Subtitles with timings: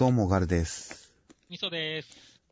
[0.00, 1.12] どうも、ガルです。
[1.50, 2.08] みそです。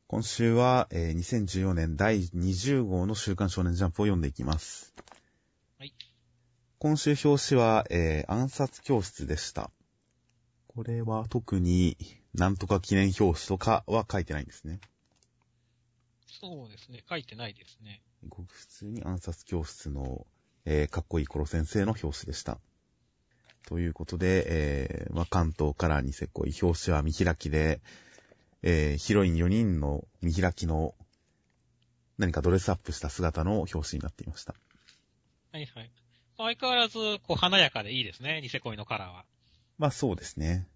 [0.06, 4.92] 今週は、えー2014年第20号の週刊少年ジャンプを読んでいきます。
[5.78, 5.94] はい。
[6.78, 9.70] 今週表紙は、えー暗殺教室でした。
[10.66, 11.96] これは特に
[12.34, 14.80] なんとか記念表紙とかは書いてないんですね。
[16.26, 17.02] そうですね。
[17.08, 18.02] 書いてないですね。
[18.28, 20.26] ごく普通に暗殺教室の、
[20.66, 22.58] えーかっこいいコロ先生の表紙でした。
[23.68, 27.82] ということで、えーまあ、関東からニセ恋、表紙は見開きで、
[28.62, 30.94] えーヒロイン4人の見開きの
[32.16, 34.54] 何かドレスアップした姿の表紙になっていました。
[35.52, 35.90] はいはい。
[36.38, 38.40] 相変わらず、こう、華やかでいいですね。
[38.40, 39.26] ニセ恋のカラーは。
[39.76, 40.66] まあそうですね。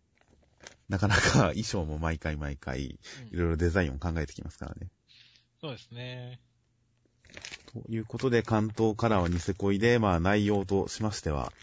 [0.91, 2.99] なかなか 衣装も毎回毎回い
[3.33, 4.91] うんろいろデザインを考えてきますからね。
[5.63, 6.41] そうですね。
[7.73, 11.55] ということで、関東からはニセ恋で、まあ内容としましては、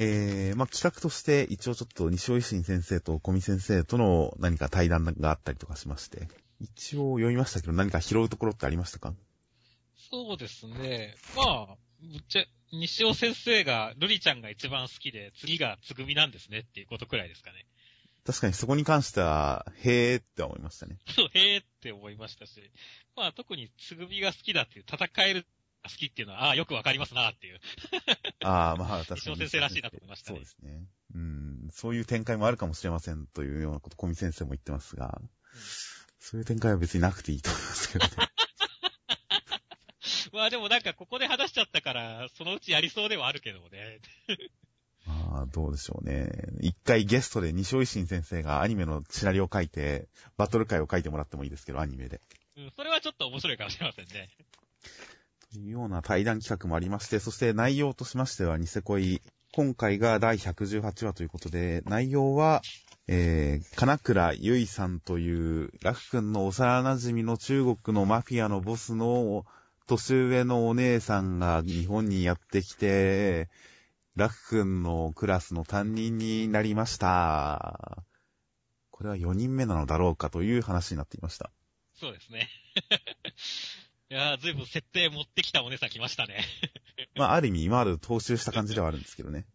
[0.00, 6.28] えー、まあ企画として一応ちょっと西尾維新先生と小見先生との何か対談があったりとかしまして、
[6.60, 9.12] 一応読みましたけど何か拾うところってありましたか？
[10.10, 11.14] そうですね。
[11.36, 11.66] まあ、
[12.00, 17.66] ぶっちゃ、西尾先生が、ルリちゃんが一番好きで、次がつぐみなんですねっていうことくらいですかね。
[18.24, 20.96] 確かにそこに関しては、へーって思いましたね。
[21.14, 22.52] そう、へーって思いましたし。
[23.16, 25.46] まあ、特につぐみが好きだっていう、戦えるが
[25.84, 27.60] 好きっていうのは、ああ、よくわかりますなっていう。
[28.44, 29.36] ああ、まあ確かに。
[29.36, 30.86] 先生らしいなと思いましたねそうですね。
[31.14, 35.20] うん、そういう展開もあるかもしれませんというようなこと、小見先生も言ってますが、
[36.18, 38.12] そういう展開は別になくていいと思いますけどね。
[40.32, 44.00] まあでもなんかここで話しちゃったから、そのうちやりそうではあるけどもね。
[45.06, 46.28] まあ、どうでしょうね。
[46.60, 52.20] 一回ゲストで西尾維新先生がアニメのシナリオを書いて、バトル会を書いてもらってもいいですけど、アニメで。
[52.56, 54.28] うん、それはちょっと面白いかもしれませんね。
[55.52, 62.60] というような対談企画もありまして、そして内容としましては、ニセ恋、今回が第118話ということで、内容は、
[63.06, 69.46] えー、金倉ゆいさんという、ラフ君の幼馴染の中国のマフィアのボスの
[69.86, 73.48] 年上のお姉さんが日本にやってきて、
[74.16, 78.04] ラフ君のクラスの担任になりました。
[78.90, 81.50] これは4人目なのだろうかという話になっていました。
[81.94, 82.48] そうですね。
[84.10, 86.42] いやー、ずいぶん設定持ってきたお姉さん来ましたね。
[87.14, 89.46] まあ、ある意味今まで踏襲した感じではあるんですけどね。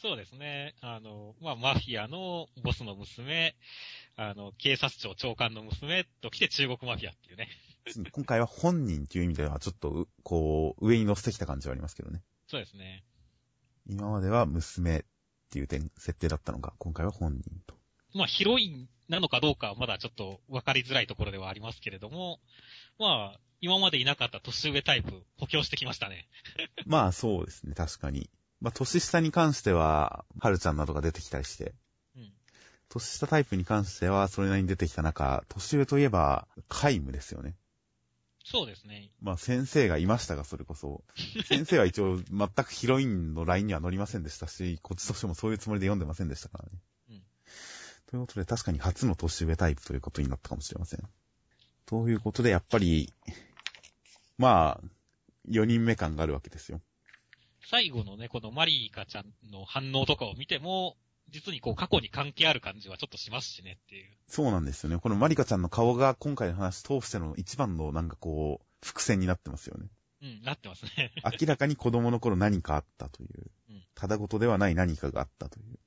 [0.00, 0.74] そうですね。
[0.80, 3.56] あの、まあ、マフィアのボスの娘、
[4.16, 7.48] あの、警察庁長官の娘と来て中国マフィアっていうね。
[8.12, 12.22] 今回は本人っていう意味ではちょっとう、こう、上に乗せてきた感じはありますけどね。
[12.46, 13.04] そうですね。
[13.86, 15.04] 今までは娘っ
[15.50, 17.76] ていう点、設定だったのが、今回は本人と。
[18.14, 22.40] まあ、ヒロインなのかどうかはまだちょっと分かりづらいところではありますけれども、
[22.98, 26.28] まあ、今までいなかった年上タイプ補強してきましたね。
[26.86, 28.30] まあそうですね、確かに。
[28.60, 31.74] まあ年下に関しては、はるちゃんなどが出てきたりして、
[32.16, 32.32] うん。
[32.88, 37.56] 年下タイプに関してはそれなりに出てきた中、年上といえば、皆無ですよね。
[38.44, 39.10] そうですね。
[39.20, 41.02] まあ先生がいましたが、それこそ。
[41.46, 46.78] 先生は一応全くヒロインのラインには乗りませんでしたし、こっちとしてもそういうつもりで読んでませんでしたからね。
[48.10, 51.00] うんということで、確かに初の年上タイプということになったかもしれません。
[51.86, 53.12] ということで、やっぱり、
[54.38, 54.84] まあ、
[55.50, 56.80] 4人目感があるわけですよ。
[57.70, 60.96] 最後のね、このマリーカちゃんの反応とかを見ても、
[61.30, 64.06] 実にこう過去に関係ある感じはちょっとしますしねっていう。
[64.26, 64.98] そうなんですよね。
[64.98, 69.88] このマリカちゃんの顔が今回の話通しての一番のなんかこう、伏線になってますよね。
[70.22, 71.12] うん、なってますね。
[71.24, 73.82] 明らかに子供の頃何かあったといううん。
[73.94, 75.78] ただごとではない何かがあったという。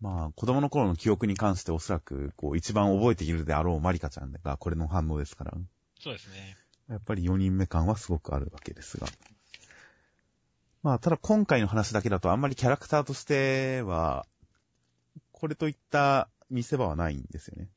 [0.00, 5.52] まあ、子供の頃の記憶に関しておそらく、こう、一番覚えているであろうマリカちゃんがこれの反応ですから、
[5.98, 6.56] そうですね。
[6.88, 9.06] やっぱり4人目感はすごくあるわけですが。
[10.82, 14.26] まあ、ただ今回の話だけだとあんまりキャラクターとしては、
[15.32, 17.68] これといった見せ場はないんですよね。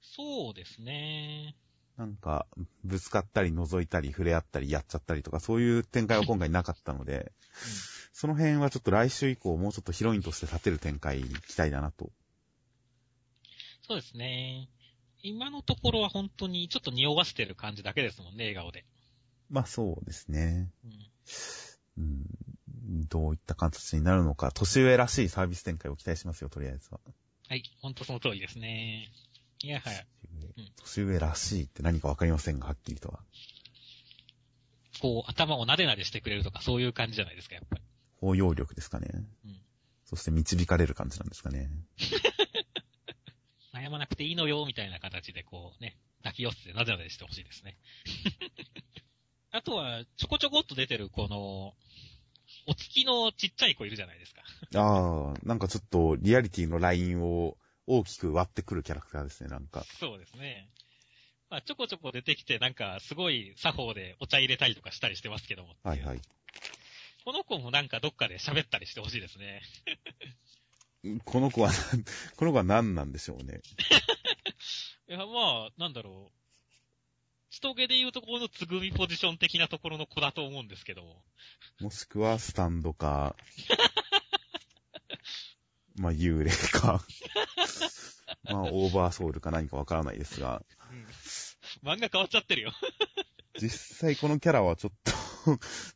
[0.00, 1.54] そうですね。
[1.96, 2.46] なんか、
[2.82, 7.30] ぶつかったり覗いたり触れ合ったりやっちゃったりとか、そういう展開は今回なかったので、
[8.14, 12.12] その辺はちょっと来週以降もうちょっとヒロインとして立てる展開期待だなと。
[13.82, 14.68] そうですね。
[15.20, 18.84] 今のところは本当にちょっと匂わせてる感じだけですもんね、笑顔で。
[19.50, 20.70] まあそうですね。
[21.96, 22.24] うん。
[22.88, 23.08] うん。
[23.08, 27.00] どういった形になるのか、年上らしいサービス展開を期待しますよ、とりあえずは。
[27.48, 29.10] はい、本当その通りですね。
[29.60, 30.04] いやはや、
[30.56, 33.18] うん年上らしいって何かわかりませんが、はっきりとは。
[35.00, 37.82] こう、頭をなでなでしてくれるとか、そういう感じじゃないですか、やっぱり。
[38.24, 39.08] 包容力ですかね。
[39.44, 39.60] うん。
[40.06, 41.68] そして導かれる感じなんですかね。
[43.74, 47.76] 悩まなくていいのよ、みたいな形でこうね、泣き寄せてなでなでしてほしいですね。
[49.52, 51.76] あとは、ちょこちょこっと出てるこの、
[52.66, 54.42] お月のちっちゃい子いるじゃないですか。
[54.74, 59.84] ああ、なんかちょっとリアリティのラインを大きく割ってくるキャラクターですね、なんか。
[60.00, 60.70] そうですね。
[61.50, 65.76] まあ、ちょこちょこ出てきて、なんか、すごい作法でお茶入れたりとかしたりしてますけども。
[65.82, 66.22] はいはい。
[67.24, 69.62] この子もなんかどっかで喋ったりしてほしいですね。
[71.24, 71.70] この子は、
[72.36, 73.62] この子は何なんでしょうね。
[75.08, 76.38] いや、まあ、なんだろう。
[77.48, 81.22] 人毛で言うところのつぐみポジション的なところの子だと思うんですけども。
[81.80, 83.36] もしくはスタンドか、
[85.96, 87.06] まあ幽霊か、
[88.42, 90.62] まあオーバーソウルか何かわからないですが、
[91.82, 92.72] 漫画変わっちゃってるよ。
[93.60, 95.12] 実際このキャラはちょっと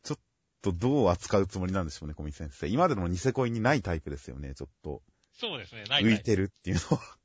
[0.03, 0.19] ちょっ
[0.61, 2.67] とどう扱うつもりなんでしょうね、小見先生。
[2.67, 5.01] 今までのニセ恋にないタイプですよね、ちょっと。
[5.33, 7.17] そうですね、ない浮いてるっていうのは。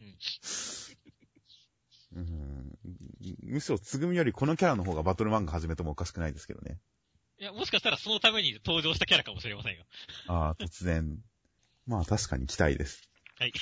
[0.00, 0.16] うん。
[2.16, 2.78] うん
[3.42, 6.78] むしろ、つぐみよりこのキャラの方がバトル漫画始めてもおかしくないですけどね。
[7.38, 9.84] いや、もしかしたらそのために登場したキャラかもしれませんよ。
[10.26, 11.18] ああ、突然。
[11.86, 13.02] まあ確かに期待です。
[13.38, 13.52] はい。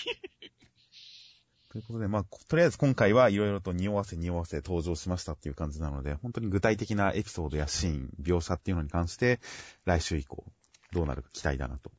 [1.74, 9.40] ということで、まあ、とりあえず今回はいろいろと匂わせ匂わせ登場しましたっていう感じなので、本当に具体的なエピソードやシーン、描写っていうのに関して、
[9.84, 10.44] 来週以降、
[10.92, 11.90] どうなるか期待だなと。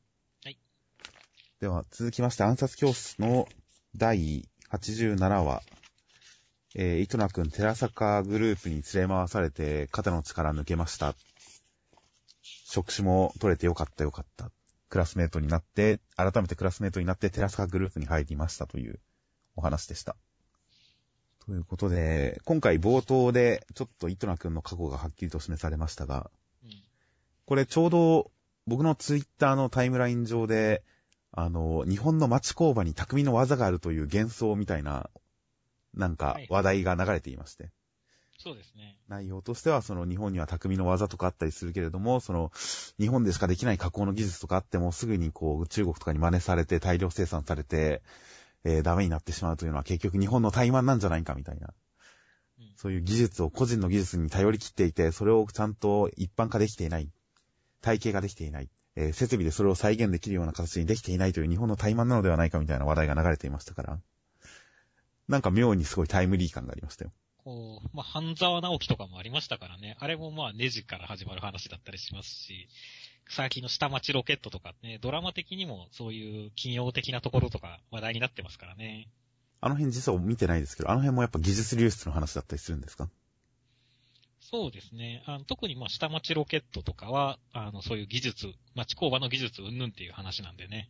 [0.44, 0.58] はい。
[1.60, 3.48] では、続きまして、暗殺教室の
[3.94, 5.62] 第87話。
[6.74, 11.14] えー、糸名くん、寺坂グループに連れ回されて、肩の力抜けました。
[12.64, 14.50] 職種も取れてよかったよかった。
[14.88, 18.98] クラスメートになって、改めてクラスメートになって、寺坂グループに入りましたという
[19.56, 20.16] お話でした。
[21.46, 26.30] ということで、今回冒頭で、ちょっと糸名くんの過去がはっきりと示されましたが、
[26.64, 26.70] うん。
[27.46, 28.30] これちょうど
[28.66, 30.82] 僕のツイッターのタイムライン上で、
[31.30, 35.08] あの、日本の町工場に匠の技があるという幻想みたいな、
[35.94, 37.70] なんかはい話題が流れていまして。
[38.38, 38.98] そうですね。
[39.08, 42.50] 内容としては、その日本には匠の技とかあったりするけれども、その
[42.98, 48.02] 日本でしかできない加工の技術とかあっても、すぐにこう中国とかに真似されて大量生産されて、
[48.66, 51.72] えーダメになってしまうというのは結局日本の怠慢なんじゃないかみたいな。
[52.58, 52.72] うん。
[52.76, 57.08] そういう技術を個人の技術に頼り切っていて、それをちゃんと一般化できていない。
[57.80, 58.68] 体系ができていない。
[58.96, 64.00] えー設備でそれを再現できるような形にできていないという日本の怠慢なのではないかみたいな話題が流れていましたから。
[65.28, 67.12] なんか妙にすごいタイムリー感がありましたよ。
[67.46, 69.96] こう、まあ、半沢直樹とかもありましたからね。
[70.00, 72.68] あれもまあ、ネジから始まる話だったりしますし、
[73.28, 79.08] 最近の下町ロケットとかね、ドラマ的にもそういう企業的なところとか話題になってますからね。
[79.60, 83.08] あの辺実は見てないですけど、あの辺もやっぱ技術流出の話だったりするんですか？
[84.40, 85.24] そうですね。
[85.26, 90.88] あの特にまあ、下町ロケットとかは、あの、そういう技術、町工場の技術云々っていう話なんでね。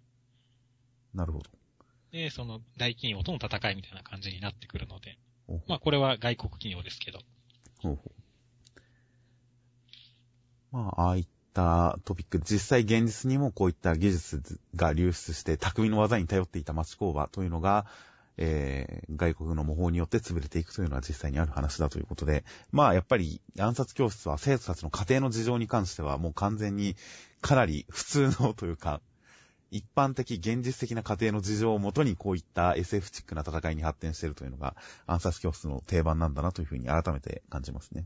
[1.15, 1.51] なるほど。
[2.13, 5.19] で、その大企業との戦いみたいな感じになってくるので。
[5.69, 7.21] まあ、これは外国企業ですけど。
[7.79, 8.11] ほうほう
[10.73, 11.27] まあ、ああいっ
[11.57, 17.87] たトピック、実際現実にもこういった技術が流出して、匠の技に頼っていた町工場というのが、
[18.37, 26.97] えー、外国の模倣によって潰れていくというのは実際にある話だということで、まあ、やっぱり暗殺教室は生徒たちの家庭の事情に関してはもう完全に
[27.41, 29.01] かなり普通のというか、
[29.71, 34.77] 一般的、現実的な家庭の事情をもとにこういった SF チックな戦いに発展しているというのが
[35.07, 38.05] 暗殺教室の定番なんだなというふうに改めて感じますね。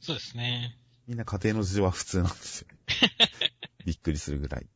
[0.00, 0.76] そうですね。
[1.10, 2.78] みんな家庭の事情は普通なんですよね。
[3.84, 4.68] びっくりするぐらい。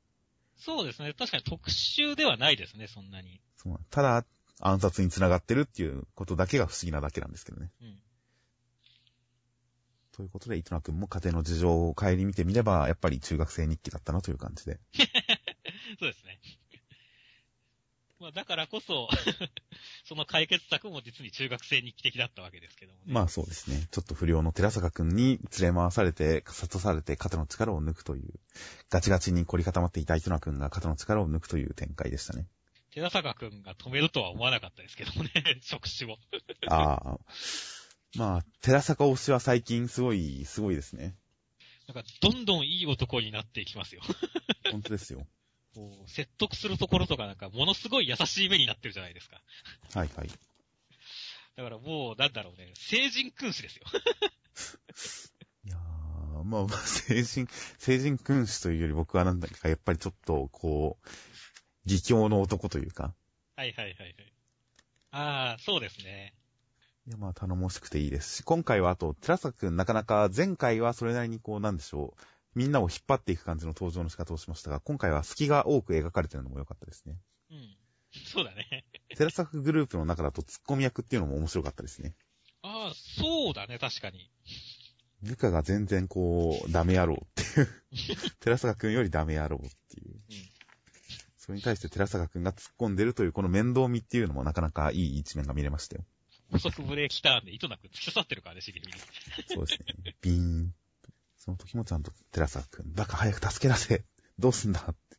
[0.57, 1.15] そうですね。
[1.15, 3.41] 確かに特殊ではないですね、そんなに。
[3.56, 4.27] そうただ、
[4.58, 7.70] 暗殺に繋がってるっていうことだけが不思議なだけなんですけどね。
[7.81, 8.03] うん。
[10.11, 14.81] ということで、糸名くんも家庭の事情を帰り見てみれば、やっぱり中学生日記だったなという感じで。
[16.01, 16.41] そうですね。
[18.25, 19.07] まあ、だからこそ、
[20.09, 23.13] その解決策も実に中学生日記的だったわけですけどもね。
[23.13, 23.87] まあそうですね。
[23.91, 28.33] ちょっと不良の寺坂くんに連れ回されて、諭されて肩の力を抜くという、
[28.89, 32.47] ガチガチに凝り固まっていた糸名くんが肩の力を抜くという展開でしたね。
[32.93, 36.17] 寺坂くんが止めるとは思わなかったですけどもね、 職種を。
[36.67, 37.19] ああ。
[38.17, 41.15] まあ、寺坂推しは最近すごい、すごいですね。
[41.89, 44.01] なんか、どんどんいい男になっていきますよ。
[44.73, 45.27] 本当ですよ。
[45.75, 49.41] こう説得するところとかなんか、ものすごい優しい目になってるじゃないですか。
[49.95, 50.29] はいはい。
[51.57, 53.85] だからもう、なんだろうね、成人君子ですよ。
[55.65, 57.47] いやー、まあ、まあ成人、
[57.79, 61.09] 成人君子というより僕はなんだか、やっぱりちょっと、こう、
[61.85, 63.15] 義教の男というか、
[63.57, 64.33] はいはいはいはい。
[65.13, 66.35] ああ、そうですね。
[67.07, 72.21] いや、まあ、頼もしくていいですし、今回はあと、寺坂くんなかなか前回はそれなりにこう、なんでしょう、
[72.55, 77.17] みんなを引っ張っていく感じの登場の仕方をしましたが、今回は隙が多く描かれてるのも良かったですね。
[77.51, 77.77] うん。
[78.27, 78.84] そうだね。
[79.17, 82.15] 寺坂グループの中だとツッコミ役っていうのも面白かったですね。
[82.63, 84.31] ああ、そうだね、確かに。
[85.23, 87.69] 部下が全然こう、ダメ野郎っていう。
[88.41, 90.11] 寺坂くんよりダメ野郎っていう。
[90.11, 90.20] うん。
[91.37, 96.05] それに対して寺坂くんが突っ込んでるというこの面倒見っていうのもなかなかいい一面が見れましたよ。
[96.51, 98.93] 補足ブレーキターンで糸なく突き刺さってるからね、茂みに。
[99.49, 100.15] そうですね。
[100.23, 100.75] ビーン。
[101.44, 104.05] その時もちゃんと寺坂くん、バカ早く助け出せ
[104.41, 105.19] どうすんだって。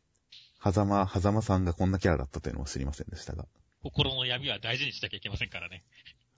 [0.60, 3.46] 狭間、狭間さんがこんなキャラだったというのを知りませんでしたが。
[3.84, 5.84] 心の闇は大事にしなきゃいけませんからね。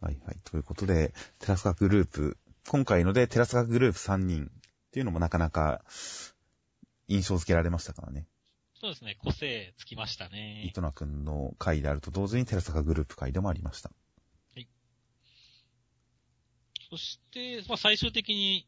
[0.03, 0.39] はいはい。
[0.45, 5.83] ということで、テラスカグループ、今回のでテラスカグループ3人っていうのもなかなか
[7.07, 8.27] 印象付けられましたからね。
[8.79, 10.69] そうですね、個性つきましたね伊。
[10.69, 13.91] 藤名くんの回であると同時にテラスカグループ回でもありました。
[16.91, 18.67] そして、まあ最終的に、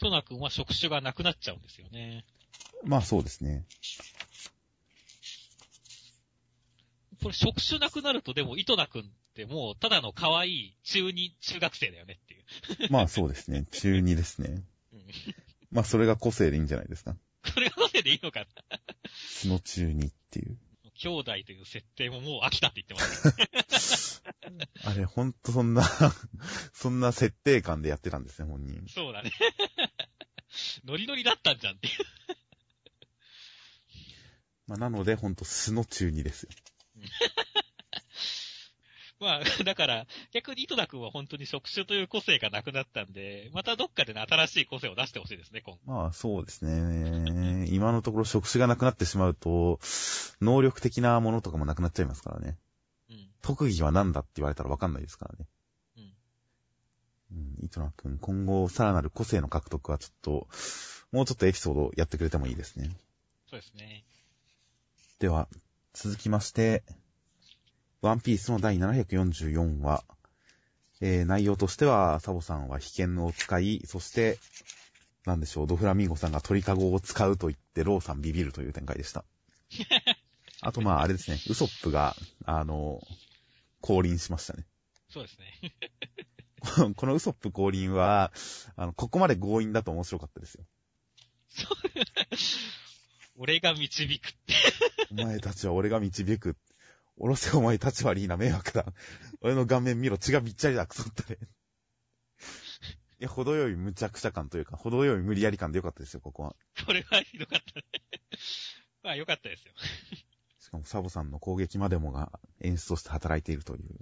[0.00, 2.24] トナ君は触手がなくなっちゃうんですよね。
[2.82, 3.64] まあそうですね。
[7.22, 9.04] これ触手なくなるとでも、糸名君っ
[9.34, 12.38] てもう、ただの可愛い中二、中学生だよねってい
[12.88, 12.92] う。
[12.92, 13.66] まあそうですね。
[13.72, 14.64] 中2ですね。
[14.92, 15.06] うん。
[15.70, 17.16] まあそれが個性でいいんじゃないですか。
[17.54, 18.46] これが個性でいいのかな
[19.14, 20.58] 素の中2っていう。
[20.94, 24.22] 兄弟という設定ももう飽きたって言ってます。
[24.84, 25.82] あれ、ほんとそんな、
[26.74, 28.84] そんな設定感でやってたんですね、本人。
[28.88, 29.32] そうだね。
[30.84, 31.94] ノリノリだったんじゃんっていう。
[34.66, 36.50] まあなので、ほんと素の中2ですよ。
[39.20, 45.92] まあ、だから、逆に糸田くんは本当に触手という個性がなくなったんで、またどっかでね、新しい個性を出してほしいですね、今後。
[45.92, 47.66] まあそうですね。
[47.70, 49.78] 今のところ職種がなくなってしまうと、
[50.40, 52.56] 能力的なものとかもなくなっちゃいますからね。
[53.10, 53.28] うん。
[53.42, 55.46] 特技は何だって言われたらわかんないですからね。
[57.32, 57.38] うん。
[57.38, 60.48] うん、糸野くん、今後さらなる個性の獲得はちょっと、
[61.12, 62.90] もうちょっとエピソードやってくれてもいいですね。
[63.48, 64.04] そうですね。
[65.18, 65.48] では、
[65.92, 66.84] 続きまして、
[68.00, 70.04] ワンピースの第744話。
[71.02, 74.38] えー、内容としては、サボさんは被験を使い、そして、
[75.24, 79.24] なんでしょう、ドフラミンゴさんが鳥かごを使うと言って、ローさんビビるという展開でした。
[80.60, 83.00] あと、まあ、あれですね、ウソップが、あの、
[83.80, 84.66] 降臨しましたね。
[85.08, 85.74] そうですね。
[86.96, 88.32] このウソップ降臨は、
[88.76, 90.64] あの、ここまで強引だと面白かったですよ。
[93.36, 94.54] 俺が導くって。
[95.10, 96.56] お前たちは俺が導く。
[97.16, 98.86] おろせお前たち悪いな、迷惑だ。
[99.40, 101.38] 俺の顔面見ろ、血がびっちゃりだ、くそったれ。
[103.20, 106.56] いや、程よい無茶苦茶感というか、程よい無理やり感でよかったですよ、ここは。
[106.86, 107.84] これはひどかったね。
[109.02, 109.74] まあ、よかったですよ。
[110.58, 113.98] しかもサボさんの攻撃までもが演出として働いているという。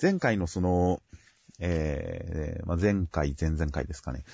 [0.00, 1.00] 前回のその、
[1.58, 4.24] えー、まあ、前回、前々回ですかね。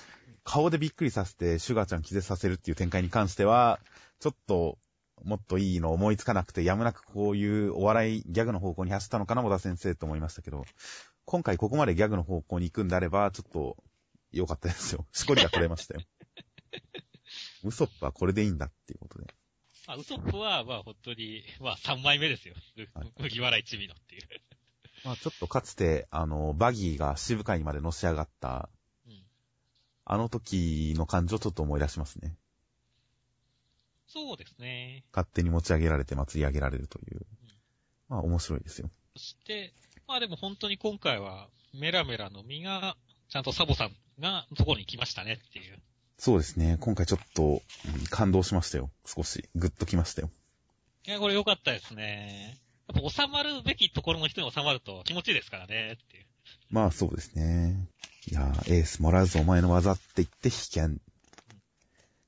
[0.43, 3.79] 顔でびっくりさせて、シュガーちゃん気絶させるっていう展開に関しては、
[4.19, 4.77] ちょっと、
[5.23, 10.65] もっといいの思いつかなくて、やむなくこういうお笑いギャグの方向に走ったのかな、小田先生と思いましたけど、
[11.25, 13.77] 今回ここまでギャグの方向に行くんであれば、ちょっと、
[14.33, 15.05] 良かったですよ。
[15.13, 16.01] しこりが取れましたよ。
[17.63, 19.27] ウソップはこれでいいんだっていうことで。
[19.87, 22.55] まあ、ウソップは、まあ、本当に、まあ、3枚目ですよ。
[22.95, 24.23] はい麦わら一味のっていう。
[25.03, 28.69] まあちょっとかつて、あの、バギーが渋海にまでのし上がった、
[29.07, 29.23] うん。
[30.05, 32.35] あの時の感じをちょっと思い出しますね。
[34.07, 35.03] そうですね。
[35.11, 37.25] 勝手に持ち上げられて祭り上げられるという。
[38.09, 38.89] まあ面白いですよ。
[39.15, 39.73] そして、
[40.07, 42.95] まあでも本当に今回は、メラメラの実が、
[43.29, 45.81] ちゃんとサボさんが、ところに来ましたねっていう。
[46.17, 46.77] そうですね。
[46.79, 47.61] 今回ちょっと、うん
[48.09, 48.91] 感動しましたよ。
[49.05, 49.49] 少し。
[49.55, 50.29] ぐっときましたよ。
[51.05, 52.59] いや、これ良かったですね。
[52.87, 56.25] やっぱ収まるべきところの人に収まると気持ちいいですからねっていう。
[56.69, 57.87] まあそうですね。
[58.27, 61.01] いやー、エースもらうぞお前の技って言って被験。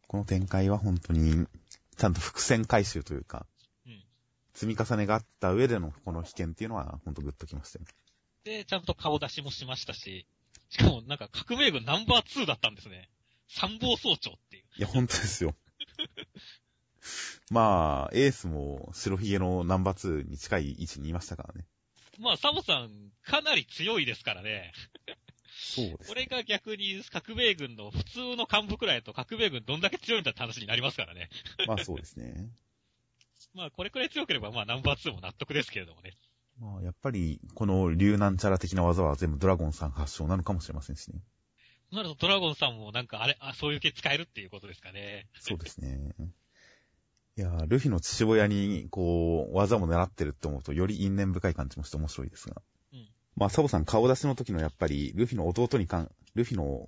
[0.07, 1.47] この展開は本当に、
[1.97, 3.45] ちゃんと伏線回収というか、
[3.85, 4.03] うん。
[4.53, 7.85] 積み重ねがあった上でのこの被験っていうのは、本当グッときましたよ。
[8.43, 10.27] で、ちゃんと顔出しもしましたし、
[10.69, 13.09] しかもなんか革命軍ナンバー2だったんですね。
[13.47, 14.63] 参謀総長っていう。
[14.77, 15.55] いや、本当ですよ。
[17.51, 21.65] まあ、エースも白ひげのナンバー2に近い位置にいましたからね。
[22.19, 22.89] まあ、サボさん、
[23.23, 24.71] かなり強いですからね。
[25.57, 31.29] そうですこれが逆に革命軍の普通の幹部くらいだと革命軍どんだけ強いんだって話になりますからね。
[31.65, 32.49] まあそうですね。
[33.53, 36.17] まあ、これくらい強ければ、まあ、ナンバー2も納得ですけれどもね。
[36.59, 41.21] まあ、やっぱり、この竜なんちゃら的な技は全部ドラゴンさん発祥なのかもしれませんしね。
[41.91, 45.27] なるとドラゴンさんもなんかあれ、あ、そういう系使えるっていうことですかね。
[45.39, 46.13] そうですね。
[47.37, 52.61] いや、ルフィの父親に、こう、技も狙ってるって思うと、より因縁深い感じもして面白いですが。
[52.93, 56.87] うんまあ、サボさん顔出しの時のやっぱり、ルフィの弟にかん、ルフィの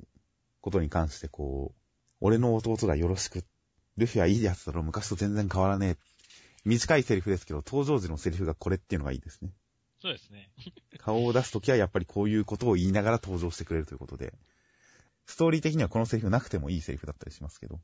[0.61, 1.81] ことに関してこう、
[2.21, 3.43] 俺の弟がよろしく。
[3.97, 5.97] ルフィはいいやつだろ、昔と全然変わらねえ。
[6.63, 9.51] 短いセリフですけど、登場時のセリフがこれっていうのがいいですね。
[10.01, 10.49] そうですね。
[10.99, 14.33] 顔を出すときはやっぱりこういうことを言いながら登場してくれるということで、
[15.25, 17.81] ストーリー的にはこのセリフなくてもいいセリフだったりしますけど、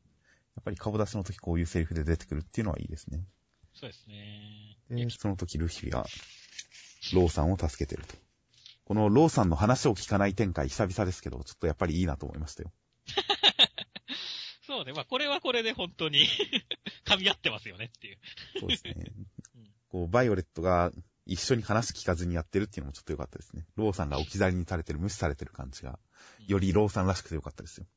[0.56, 3.26] やっぱり顔出しの時こういうセリフで出てくるっていうのはいいですね。
[3.74, 4.78] そうですね。
[4.90, 6.06] で、その時ルフィが、
[7.14, 8.16] ローさんを助けてると。
[8.86, 12.72] このローさんの話を聞かない展開久々ですけど、ちょっとやっぱりいいなと思いましたよ。
[14.66, 14.94] そうね。
[14.94, 16.26] まあ、これはこれで本当に
[17.06, 18.20] 噛み合ってますよねっていう。
[18.60, 18.96] そうですね
[19.56, 19.72] うん。
[19.90, 20.92] こう、バイオレットが
[21.26, 23.66] 一緒に話聞かずにやってるっていうのもちょっと良かったですね。
[23.76, 26.00] ローさんが置き去りにされてる、無視されてる感じが、
[26.48, 27.88] よりローさんらしくて良かったですよ。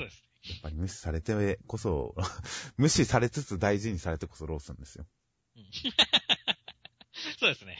[0.00, 0.22] そうです。
[0.48, 2.14] やっぱり無視されてこそ、
[2.78, 5.06] 無視されつつ大事にされてこそローさんですよ。
[5.56, 5.64] うん
[7.38, 7.76] そうですね。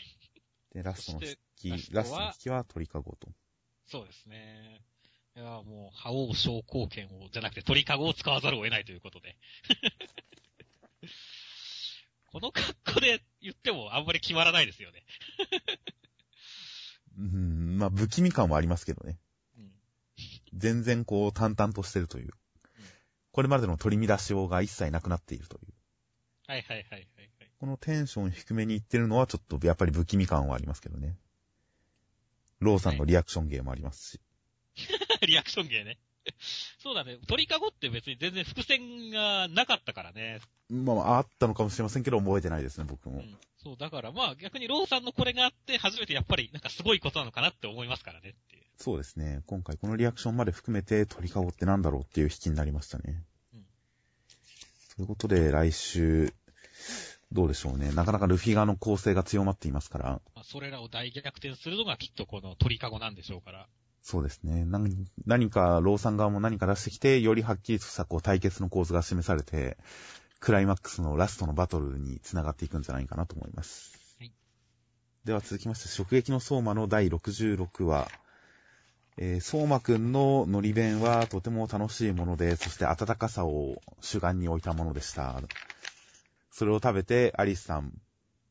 [0.72, 3.32] で、ラストのそ引き、ラストの引きは鳥かごと。
[3.86, 4.82] そうですね。
[5.34, 9.38] いや、もう、覇王昇降拳を、じゃなくて鳥かごを使わざるを得ないということで。
[12.26, 15.04] この格好で言ってもあんまり決まらないですよね。
[17.16, 19.18] うん、まあ、不気味感はありますけどね。
[20.52, 20.58] うん。
[20.58, 22.30] 全然こう、淡々としてるという。
[23.32, 25.72] これまでの取り乱しようが一切なくなっているという。
[26.46, 27.30] はいはいはいはい、はい。
[27.60, 31.16] このテンション低めにいってるのはちょっとやっぱり不気味感はありますけどね。
[32.58, 34.20] ローさんのリアクション芸もありますし。
[35.26, 35.98] リアクション芸ね。
[36.78, 37.18] そうだね。
[37.26, 40.40] 鳥かごって別に全然伏線がなかったからね。
[40.68, 43.20] まあまあ、あったのかもしれませんけど、覚えてないですね、僕も。
[43.20, 43.38] うん。
[43.62, 48.64] そう、だからまあ逆にローさんのこれがあって初めてやっぱりなんかすごいことなのかなって思いますからねっていう。
[48.80, 49.42] そうですね。
[49.46, 53.22] 今回このリアクションまで含めて鳥かごってなんだろうっていう引きになりましたね。
[53.52, 53.60] うん
[54.96, 56.32] ということで、来週、
[57.30, 57.92] どうでしょうね。
[57.92, 63.68] なかなかルフィ側の構成が強まっていますから、まあ、それらを大逆転するのがきっとこの鳥かごなんでしょうから。
[64.02, 64.64] そうですね。
[64.64, 69.76] 何何か、ローさん側も何か出してきて、よりはっきりとしたこう対決の構図が示されて、
[70.40, 74.16] クライマックスのラストのバトルに繋がっていくんじゃないかなと思います。
[74.18, 74.32] はい
[75.26, 78.08] では続きまして、直撃の相馬の第66話。
[79.22, 85.42] えー、相馬くんののり弁はとても楽しいもので、そして温かさを主眼に置いたものでした。
[86.50, 87.92] それを食べて、アリスさん、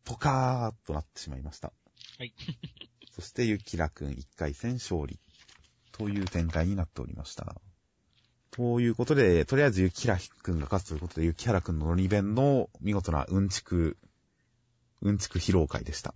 [0.06, 1.74] ポカーっとなってしまいました。
[2.20, 2.36] はい。
[3.12, 5.20] そして、ゆきらくん1回戦勝利。
[5.92, 7.60] という展開になっておりました。
[8.52, 13.98] ということで、とりあえずゆきらくんが勝つということで、ゆきはらくんののり弁の見事なうんちく、
[15.02, 16.14] うんちく披露会でした。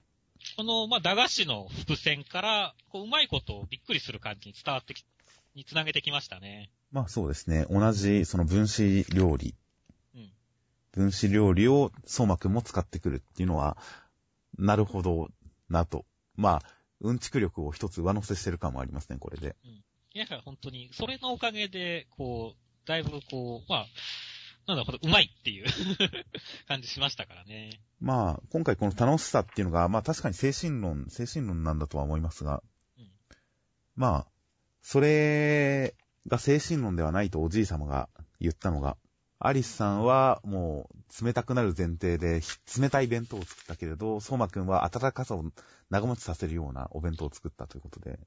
[0.55, 5.05] この、まあ、駄菓子の伏線から、こう、うまいことをびっくりする感じに伝わってき、
[5.55, 6.69] につなげてきましたね。
[6.91, 7.65] まあそうですね。
[7.69, 9.55] 同じ、その分子料理、
[10.15, 10.31] うん。
[10.91, 13.77] 分子料理を相馬くんも使ってくるっていうのは、
[14.57, 15.29] なるほど
[15.69, 16.05] なと。
[16.35, 16.63] まあ、
[17.01, 19.55] うんちく力を一つ上乗せしてる感もありますね、これで。
[20.13, 23.85] いや、本当に、それのおかげで、こう、だいぶこう、まあ、
[24.67, 25.65] なんだろう、うまいっていう。
[26.67, 27.81] 感じしましたからね。
[27.99, 32.63] まあ、今回この楽しさっていうのが、まあ確かに精神論、精神論なんだとは思いますが、
[32.97, 33.11] うん。
[33.95, 34.27] まあ、
[34.81, 35.95] それ
[36.27, 38.97] が精神論ではないとおじい様が言ったのが、
[39.39, 42.41] アリスさんはもう冷たくなる前提で
[42.79, 45.43] 冷たい弁当を作ったけれど、相馬くんは温かさを
[45.89, 48.19] 長持ちさせるようなお弁当を作ったということで、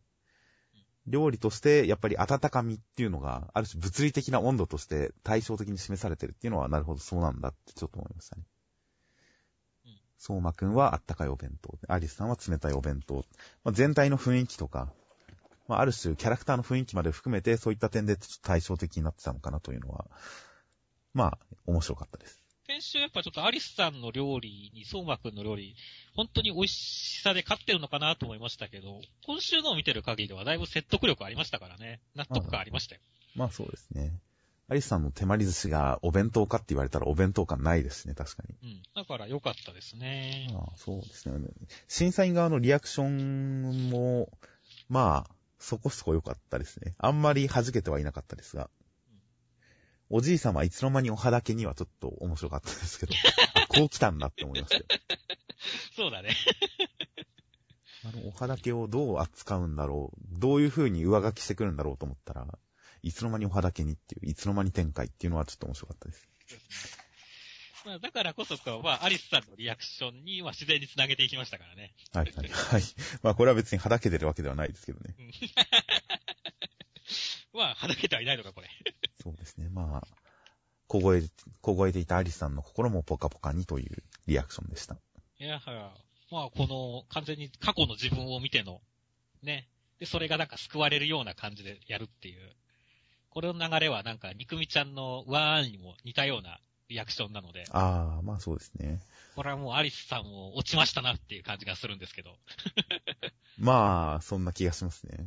[1.06, 8.42] 料理としてやっぱり温かみっていうのが、ある種物理的な温度として対照的に示されてるっていうのは、なるほどそうなんだってちょっと思いましたね。
[9.86, 13.24] うん相馬くんはあったかいお弁当、アリスさんは冷たいお弁当。
[13.64, 14.92] まあ、全体の雰囲気とか、
[15.68, 20.06] まあ、ある種キャラクターの雰囲気まで含めて、そういった点で対照的になってたのかなというのは、
[21.12, 22.45] まあ、面白かったです。
[22.66, 25.76] 先週やっぱちょっとアリスさんの料理に、相馬くんの料理、
[26.16, 32.00] 本当に美味しさで勝ってるのかなと思いましたけど、今週のを見てる限りではだいぶ説得力ありましたからね。
[32.16, 33.00] 納得感ありましたよ。
[33.36, 34.18] まあそうですね。
[34.68, 38.56] アリスさんの手まり寿司がお弁当かって言われたらお弁当感ないですしね、確かに。
[38.60, 38.82] うん。
[38.96, 40.48] だから良かったですね。
[40.52, 41.38] まあそうですね。
[41.86, 44.28] 審査員側のリアクションも、
[44.88, 46.96] まあ、そこそこ良かったですね。
[46.98, 48.68] あんまり弾けてはいなかったですが。
[50.08, 53.14] おじい様いつの間におはだけにはちょっと面白かったですけど、
[53.54, 54.84] あこう来たんだって思いましたよ。
[55.96, 56.30] そうだね。
[58.04, 62.46] あの、おはだけをどう扱うんだろう、どういう風に上書きしてくるんだろうと思ったら、
[63.02, 66.28] いつの間におはだけにっていう、いつの間に展開っていうのはちょっと面白かったです。
[67.84, 71.94] まあ、だからこそか、まあ、アリスさんのリアクションには自然につなげていきましたからね。
[72.12, 72.82] はいはいはい。
[73.22, 75.14] まあこれは別にはだけてるわけではないですけどね。
[77.54, 78.68] まあ、はだけてはいないのか、これ。
[79.26, 79.68] そうですね。
[79.72, 80.06] まあ、
[80.86, 81.22] 凍え、
[81.60, 84.96] 凍えていたアリスさんの心もポカポカにというリアクションでした。
[85.40, 85.90] いやはや、
[86.30, 88.80] まあ、この、完全に過去の自分を見ての、
[89.42, 89.66] ね。
[89.98, 92.54] で、それがなんか救われるような感じでやるっていう。
[93.30, 99.00] これの流れはなんか、ニクミちゃんのワーンにも似たようなリアクションなので、ああ、まあそうですね。
[99.34, 102.38] これはもうアリスさんも落ちましたなっていう感じがするんですけど、
[103.58, 105.26] まあ、そんな気がしますね。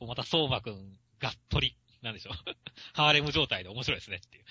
[0.00, 2.34] また相馬くんがっとり、なんでしょう。
[2.94, 4.44] ハーレム状態で面白いですねっていう。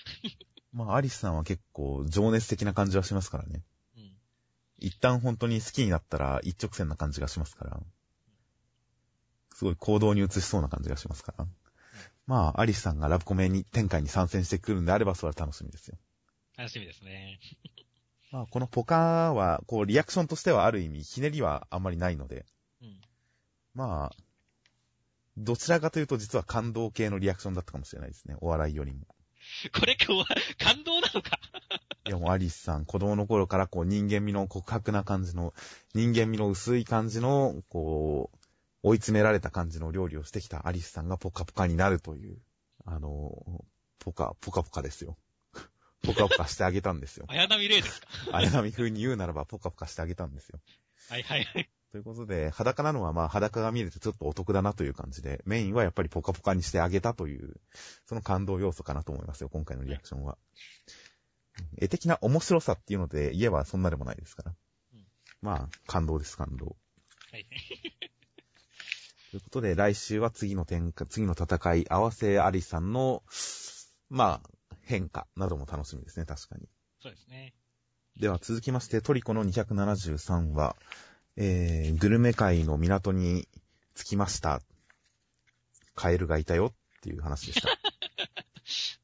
[0.72, 3.62] まあ、アリスさんは結構情熱的な感じはしますからね。
[3.96, 4.12] うん。
[4.78, 7.82] 一旦本当に好きになったら一直線な感じがしますから。
[9.54, 11.46] すごい行動に移しそうな感じがしますから。
[12.26, 15.96] まあ、アリスさんがラブコメに展開に参戦してくるんであれば、それは楽しみですよ。
[16.58, 17.40] 楽しみですね。
[18.32, 22.44] まあ、このポカは、こう、リアクションとしてはある意味、ひねりはあんまりないので、
[22.82, 23.00] うん。
[23.72, 24.25] まあ、
[25.36, 28.36] どちらかというと実は感動系のリアクションだったかもしれないですね。
[28.40, 29.00] お笑いよりも。
[29.78, 30.26] これ今日は
[30.58, 31.38] 感動なのか？
[32.06, 35.52] いやもうアリスさん、子供の頃からこう人間味の告白な感じの、
[35.94, 38.38] 人間味の薄い感じの、こう、
[38.84, 42.38] 追い詰められた感じの料理をしてきたアリスさんがポカポカになるという、
[42.84, 43.64] あの、
[43.98, 45.18] ポカ、ポカポカですよ。
[46.06, 47.26] ポカポカしてあげたんですよ。
[47.28, 48.08] 綾波レイですか？
[48.36, 50.60] 綾波風に言うならばポカポカしてあげたんですよ。
[51.08, 51.68] はいはいはい。
[51.96, 57.54] ということで、裸なのはまあ裸が見れてちょっとお得だなという感じで、メインはやっぱりポカポカにしてあげたという、
[58.04, 60.36] その感動要素かなと思いますよ、今回のリアクションは。
[61.78, 64.54] 絵的な面白さっていうので言えばそんなでもないですから
[64.92, 65.06] うん。
[65.40, 66.76] まあ、感動です、感動。
[67.32, 67.46] はい。
[69.30, 73.22] ということで、来週は次の展開、次の戦い、合わせありさんの、
[74.10, 76.68] まあ、変化なども楽しみですね、確かに。
[77.00, 77.54] そうですね。
[78.18, 80.76] では続きまして、トリコの273話、
[81.36, 83.48] えー、グルメ界の港に
[83.94, 84.60] 着きました。
[85.94, 87.68] カエルがいたよっていう話でした。
[87.68, 87.78] はい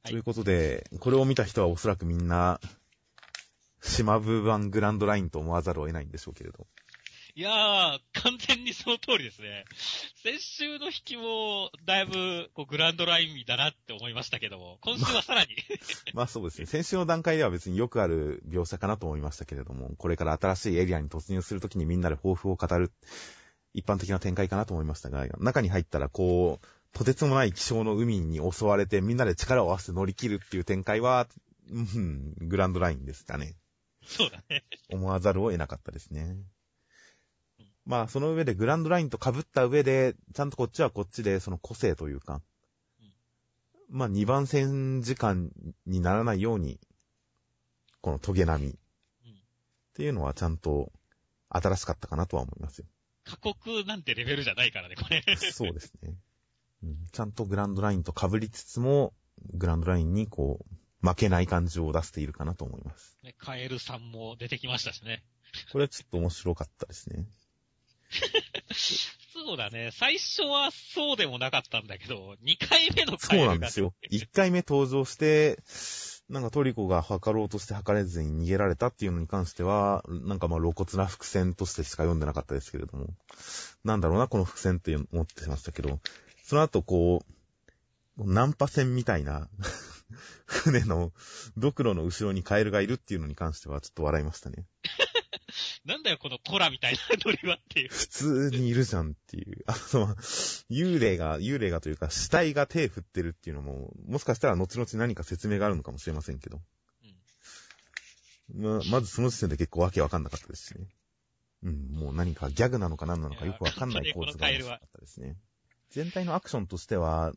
[0.05, 2.61] ということで、これを見た人はおそらくみんな、
[3.81, 6.67] 島部版グランドラインと思わざるを得ないんでしょうけれど。
[7.35, 9.65] いやー、完全にその通りですね。
[10.23, 15.49] 先週の引きも、だいぶ、こう、グランドラインだなって思いましたけども、今週はさらに、
[16.13, 16.67] まあそうですね。
[16.67, 22.93] 先週の段階では別によくある描写かなと思いましたけれども、これから新しいエリアに突入するときにみんなで抱負を語る、
[23.73, 31.27] 一般的な展開かなと思いましたが、中に入ったらこう、とてつもない気象の海に襲われてみんなで力を合わせて乗り切るっていう展開は、
[31.71, 33.55] うん、グランドラインですかね。
[34.05, 34.65] そうだね。
[34.91, 36.37] 思わざるを得なかったですね。
[37.85, 42.41] まあ、その上でグランドラインと被った上で、ちゃんとこっちはこっちで、その個性というか、
[43.89, 45.51] まあ、二番線時間
[45.87, 46.79] にならないように、
[48.01, 48.75] このトゲ並みっ
[49.95, 50.93] ていうのはちゃんと
[51.51, 52.87] 新しかったかなとは思いますよ。
[53.25, 55.23] 過酷なんてレベルじゃないからね、これ。
[55.37, 56.15] そうですね。
[56.83, 59.13] うん、ちゃんとグランドラインと被りつつも、
[59.55, 60.65] グランドラインにこ
[61.03, 63.19] う、負けない感じを出しているかなと思います。
[63.23, 65.23] ねカエルさんも出てきましたしね。
[65.71, 67.27] これはちょっと面白かったですね。
[69.33, 69.91] そうだね。
[69.93, 73.47] 最初はそうでもなかったんだけど、2回目のカそう。
[73.47, 73.95] なんですよ。
[74.11, 75.59] 一回目登場して、
[76.29, 83.09] なんかトリコが測ろうとして測れずに逃げられたっていうのに関しては、なんかまあ露骨な伏線としてしか読んでなかったですけれども、
[83.85, 86.01] なんだろうな、この伏線って思ってましたけど、
[86.43, 87.23] その後こ
[88.19, 89.49] う、ナンパ船みたいな、
[90.47, 91.13] 船の
[91.57, 94.67] ドクロの後ろにカエルがいるっていうのに関してはちょっと笑いましたね。
[95.85, 97.89] なんだよ、このコラみたいな ノリはっていう。
[97.89, 99.65] 普通にいるじゃんっていう。
[99.67, 100.15] あの、
[100.71, 106.63] 幽霊が、幽霊がというか死体が手振ってるっていうのも、もしかしたら後々何か説明があるのかもしれませんけど。
[108.55, 110.87] ま、まずその時点で結構わけわかんなかったですしね。
[111.65, 115.37] うん、もう何かギャグなのか何なのかよくわかんない構図が面本当にこのカエルは白かったですね。
[115.91, 117.33] 全体のアクションとしては、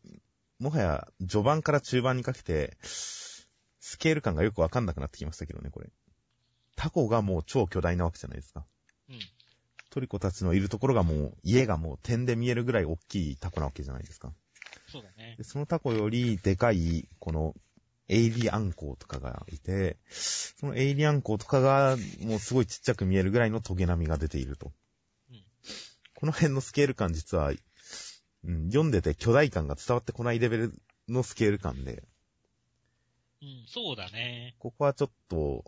[0.58, 5.90] もはや序盤から中盤にかけて、スケール感がよくわかんなくなってきましたけどね、これ。
[6.76, 8.64] タコがもう超巨大なわけじゃないですか。
[9.08, 9.18] うん。
[9.90, 14.32] トリコたちのいるところがもう、家がもう点で見えるぐらい大きいタコなわけじゃないですか。
[14.92, 15.44] そうだねで。
[15.44, 17.54] そのタコよりでかい、この、
[18.08, 24.72] エイリアンコウとかがいて、そのエイリアンコウとかが、もうすごいちっちゃく見えるぐらいのトゲ並みが出ていると。
[25.30, 25.42] うん
[26.16, 30.74] この辺のスケール感実は、うん、読んでて巨大感が伝わってこないレベル
[31.08, 32.04] のスケール感で、
[33.42, 34.54] うん、そうだね。
[34.58, 35.64] ここはちょっと、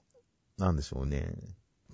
[0.58, 1.32] なんでしょうね。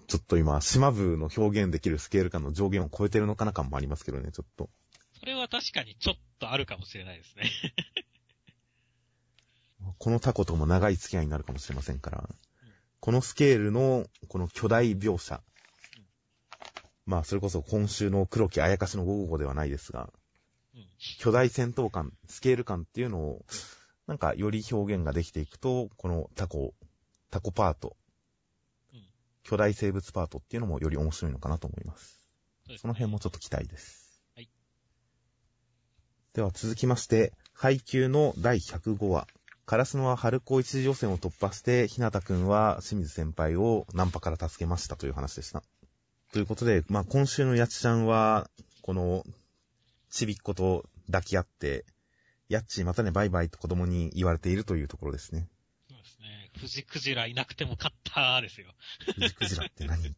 [0.07, 4.71] ちょっと今、島部の表現できるスケール感の上限を超えてるのかな感もありますけどね、ちょっと。
[5.19, 7.51] それは確かにちょっとあるかもしれないですね。
[9.99, 12.29] このタコとも長い付き合いになるかもしれませんから、
[13.01, 15.43] このスケールの、この巨大描写。
[17.05, 20.11] まあ、それこそ今週の黒木あやかしの午後ではないですが、
[20.75, 20.89] うん。
[21.19, 23.45] 巨大戦闘感、スケール感っていうのを、
[24.07, 26.75] なんかより表現ができていくと、このタコ、
[27.31, 27.95] タコパートうん、
[29.45, 32.19] 巨大生物パートっていうのもより面白いのかなと思います。
[32.67, 34.23] そすねその辺もちょっと期待です。
[34.35, 34.49] はい。
[36.33, 39.27] では続きまして、配給の第105話。
[39.67, 45.63] カラスノは春高一次予選を突破して、ひなたくんは清水先輩をナンパから助けましたという話でした。
[46.33, 48.51] ということで、まあ今週のやちちゃんは、
[48.83, 49.25] この、
[50.11, 51.85] ちびっ子と抱き合って、
[52.49, 55.49] やっちーまたねバイバイと子供に言われているというところですね。
[56.57, 58.75] 富士クジラいなくても勝ったですよ。
[59.15, 60.15] 富士クジラって何？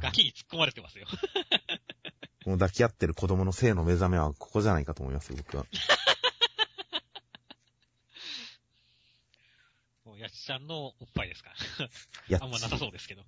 [0.00, 1.06] ガキに突っ込まれてますよ。
[2.44, 5.64] この抱き合ってる子供の性の目覚めはここじゃないかと思いますよ、僕は。
[10.04, 11.54] もう、やちちゃんのおっぱいですか？
[12.28, 13.22] やあんまなさそうですけど。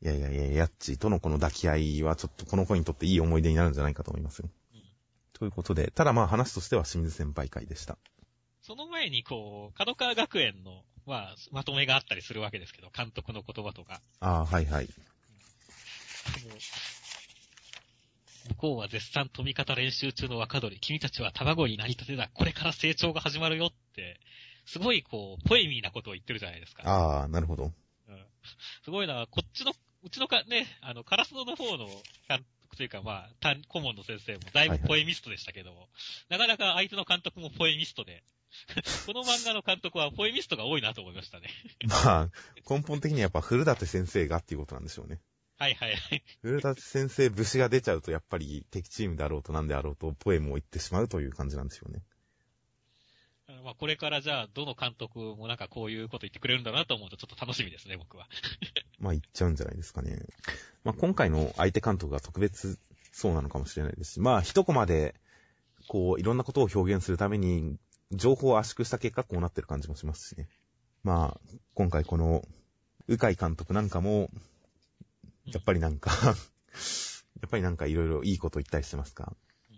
[0.00, 4.48] いやいやいや、やっちーとのこの抱き合いはちょっとこの子にとっていい思い出になるんじゃないかと思いますよ。
[5.40, 7.96] うんということで、ただまあ話としては清水先輩会でした。
[8.62, 14.02] その前に、こう、角川学園の、まあ、まとめがあったりするわけですけど、監督の言葉とか。
[14.20, 14.88] ああ、はいはい。
[18.48, 24.20] 向こうは絶賛飛び方練習中の若鳥、君たちは卵になりたてだ、これから成長が始まるよって、
[24.66, 26.82] すごいこう、ポエミーなことを言ってるじゃないですか。
[26.84, 27.72] ああ、なるほど。
[28.08, 28.26] うん
[28.84, 29.72] すごいな、こっちの、
[30.02, 31.88] うちのか、ね、あの、カラスノの方の
[32.78, 35.88] というか、まあ、担顧問の先生もだいぶポエミストでしたけども、
[36.28, 38.22] なかなか相手の監督もポエミストで、
[39.04, 41.48] この漫画の監督はポエミストが多いなと思いましたね。
[41.86, 42.30] まあ、
[42.70, 45.20] 根本的にはやっぱ古舘先生がっていうことなんでしょうね。
[45.58, 46.22] はいはいはい。
[46.40, 52.04] 古舘先生、武士が出ちゃうと、やっぱり敵チームであろうとなんであろうと、ポエムを言ってしまうという感じなんでしょうね。
[53.68, 58.26] まあ、これからじゃあ、どの監督もなんかこういうこと言ってくれるんだなと思うとちょっと楽しみですね、僕は。
[58.98, 60.24] まあ、言っちゃうんじゃないですかね。
[60.84, 62.78] まあ、今回の相手監督が特別
[63.12, 65.14] そうなのかもしれないですし、まあ、一コマで、
[65.86, 67.76] こう、いろんなことを表現するために、
[68.10, 70.48] 情報を圧縮した結果、こうなってる感じもしますしね。
[71.02, 71.40] まあ、
[71.74, 72.48] 今回この、
[73.06, 74.30] 鵜飼監督なんかも、
[75.44, 76.32] やっぱりなんか、や
[77.46, 79.36] っぱりなんかいろいろいいこと言ったりしてますか
[79.70, 79.76] うん。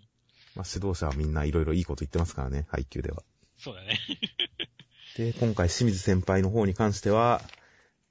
[0.55, 3.21] まあ、指導者はみんないろいろいいこと言ってますからね、配給では。
[3.61, 3.99] そうだね。
[5.17, 7.43] で、今回清水先輩の方に関しては、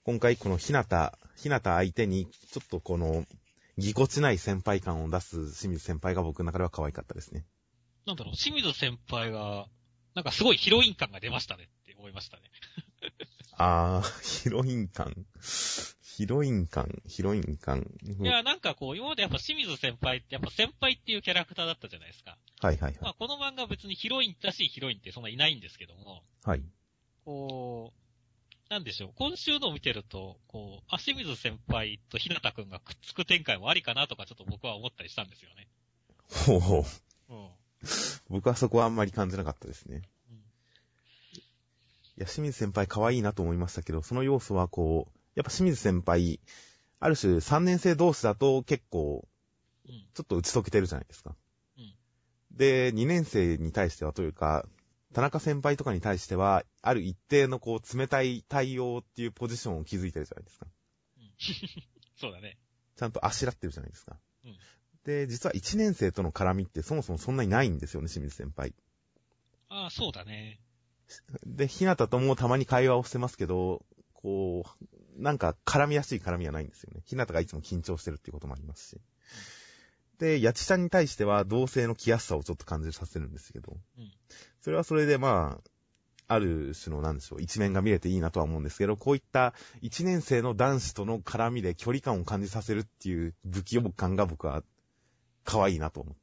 [0.04, 3.26] 今回このひなた、ひなた相手に、ちょっとこの、
[3.76, 7.44] ぎこちない先輩感を出す清水先輩が僕の中では可愛かったですね。
[8.06, 9.66] なんだろう、清水先輩が、
[10.14, 12.42] なんかすごいヒロイン感が出ましたねって思いましたね。
[13.58, 15.26] あー、ヒロイン感。
[16.20, 17.90] ヒロイン感、ヒロイン感。
[18.20, 22.36] いや、なんかこう、今までやっぱ清水先輩ってやっぱ先輩っていうキャラクターだったじゃないですか。
[22.60, 22.98] はいはいはい。
[23.00, 26.62] まあこの漫画は別にヒロインらしいヒロインってそんないないんですけども、はい。
[27.24, 35.68] こう、なんでしょう、今週のを見てると、こう、あ、清水先輩と日向くんがくっつく展開もありかなとかちょっと僕は思ったりしたんですよね。
[36.28, 36.84] ほうほ
[37.30, 37.32] う。
[37.32, 37.48] うん。
[38.28, 40.02] 僕はそこはあんまり感じなかったですね。
[40.30, 40.36] うん
[42.18, 46.40] いや、清水先輩可愛いなと思いましたけど、その要素はこう、やっぱ清水先輩、
[46.98, 49.26] ある種3年生同士だと結構、
[49.88, 50.06] うん。
[50.14, 51.34] ちょっと打ち解けてるじゃないですか。
[51.78, 51.94] うん
[52.52, 54.66] で、2年生に対してはというか、
[55.14, 60.66] 田中先輩とかに対しては、ある一定のこう、冷たい対応っていうポジションを築いてるじゃないですか。
[62.18, 62.58] そうだね。
[62.96, 64.18] ちゃんとあしらってるじゃないですか。
[64.44, 64.58] うん
[65.04, 68.74] で、実は1年生との絡みってそもそもそんなにないんですよね、清水先輩。
[69.68, 70.60] ああ、そうだね。
[71.46, 74.86] で、ひなたともたまに会話をしてますけど、こう、
[75.20, 77.02] なんか絡みやすい絡みはないんですよね。
[77.04, 79.00] ひなたがいつも緊張してるっていうこともありますし。
[80.18, 84.12] で、やちちゃんに対しては同性の来やすさをちょっと感じさせるんですけど、うん
[84.60, 85.58] それはそれでま
[86.28, 94.62] あ、ある種のなんでしょう、一面が見れていいなとは思うんですけど、こういった一年生の男子との絡みで距離感を感じさせるっていう不器用感が僕は
[95.44, 96.14] 可愛いなと思う。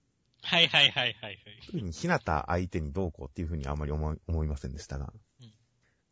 [0.43, 1.37] はいはいはいはいはい。
[1.65, 5.19] 特にひなた相手にどうこうっていうふうにはあまり思い思いませんでしたが、うん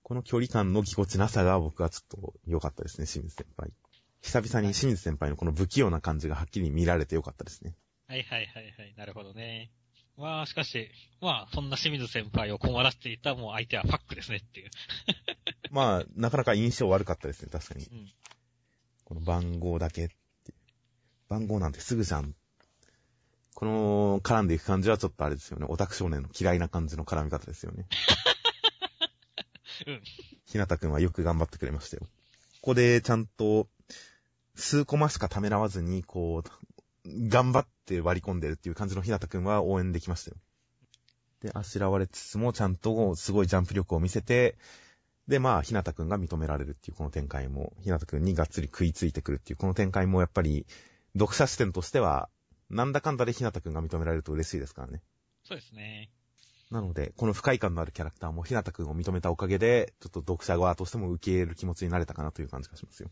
[0.05, 3.71] この距離感のぎこちなさが僕はちょっと良かったですね、清水先輩。
[4.21, 7.73] 久々に清水先輩のこの不器用な感じがはっきり見られて良かったですね。
[8.07, 8.93] はいはいはいはい。
[8.97, 9.71] なるほどね。
[10.15, 10.91] まあ、しかし、
[11.21, 14.69] まあ、そんな清水先輩を困らせていたもう相手はファックですねっていう。
[15.73, 17.85] まあ、なかなか印象悪かったですね、確かに。
[17.85, 18.13] うん。
[19.05, 20.11] この番号だけ。
[21.29, 22.35] 番号なんてすぐじゃん。
[23.55, 25.65] この絡んでいく感じはちょっとあれですよね。
[25.67, 27.87] オタク少年の嫌いな感じの絡み方ですよね。
[29.87, 30.01] うん。
[30.45, 32.03] ひなたくんはよく頑張ってくれましたよ。
[32.61, 33.67] ここでちゃんと、
[34.55, 40.37] 数コマしかためらわずに、こう、頑張って割り込んでるっていう感じのひなたくんは応援できましたよ。
[41.41, 44.57] で、あしらわれつつもちゃんとすごいジャンプ力を見せて、
[45.27, 50.65] で、まあ、ひなたくんが認められるっていうこの展開も、ひなたくんにがっつり食いついてくるっていうこの展開もやっぱり、
[51.13, 52.29] 読者視点としては、
[52.69, 55.01] なんだかんだでひなたくんが認められると嬉しいですからね。
[55.43, 56.09] そうですね。
[56.71, 63.09] なので、この不快感のあるキャラクターもひなたくんを認めたおかげで、ちょっと読者側としても受け入れる気持ちになれたかなという感じがしますよ。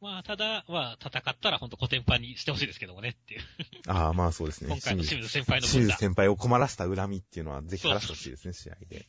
[0.00, 3.40] まあ、ただ、まあ、戦ったら本当コテンパンにしてほしいですけどもねっていう。
[3.86, 4.68] ああ、まあそうですね。
[4.70, 5.84] 今回の清水先輩の清。
[5.84, 9.06] 水先輩を困らせた恨みっていうのはぜひ晴らしてほしいですね、試合で。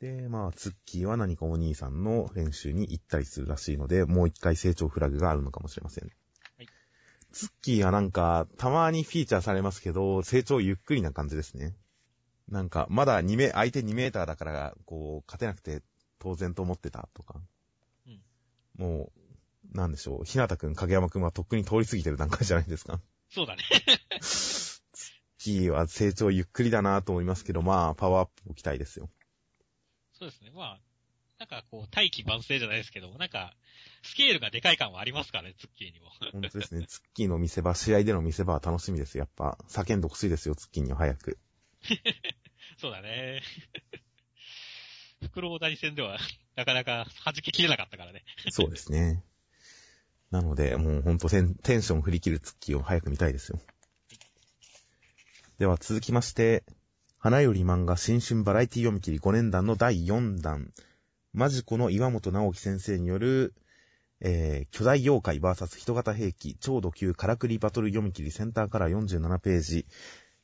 [0.00, 6.10] で、まあ、ツッキーは何かお兄さんの練習に行ったりするらしいので、もう一回成長フラグがあるのかもしれません。
[7.30, 11.76] はいツッキーはなんか、たまにフィーチャーされますけど、成長ゆっくりな感じですね。
[12.48, 15.82] なんか、まだ2メ、相手2メーターだから、こう、勝てなくて
[16.18, 17.40] 当然と思ってたとか。
[18.06, 18.20] うん
[18.78, 19.12] も
[19.72, 20.24] う、なんでしょう。
[20.24, 23.00] ひなたくん、影山くんはとっくに通り過ぎてる段階じゃないですか。
[23.28, 23.62] そうだね。
[25.38, 29.10] キーは成長ゆっくりだなと思いますけど、まあ、パワーアップを期待ですよ。
[30.12, 30.50] そうですね。
[30.54, 30.80] まあ、
[31.38, 33.54] なんかこう、大器晩成じゃないですけど、なんか、
[34.02, 36.06] スケールがでかい感はありますからね、ツッキーにも。
[36.32, 36.86] 本当ですね。
[36.86, 39.18] ツッキーの見せ場、試合での見せ場は楽しみです。
[39.18, 41.38] やっぱ、叫んでほしいですよ、ツッキーには早く。
[42.78, 43.42] そうだね。
[45.22, 46.18] 袋大戦では、
[46.56, 48.24] なかなか弾けきれなかったからね。
[48.50, 49.22] そうですね。
[50.30, 53.60] なので、もうほんとテンテンション振り切るツッキーを早く見たいですよ。
[55.58, 56.64] では続きまして、
[57.18, 60.72] 花より漫画新春バラエティ読み切り5年団の第4弾。
[61.32, 63.54] マジコの岩本直樹先生による、
[64.20, 69.86] えー、巨大妖怪 VS 人型兵器超度級からくりバトル読み切りセンターカラー47ページ、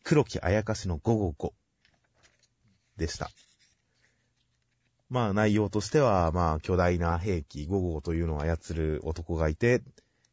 [0.03, 1.53] 黒木あやかしの555
[2.97, 3.31] でした。
[5.11, 9.83] まあ内容としては、まあ巨大な兵器555というのを操る男がいて、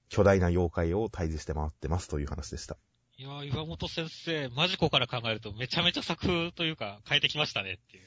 [0.09, 2.77] 巨大な妖怪を退治して回ってますという話でした。
[3.17, 8.03] いやー、岩本先生、マジコから考えるとめちゃめちゃ作風というか変えてきましたねっていう。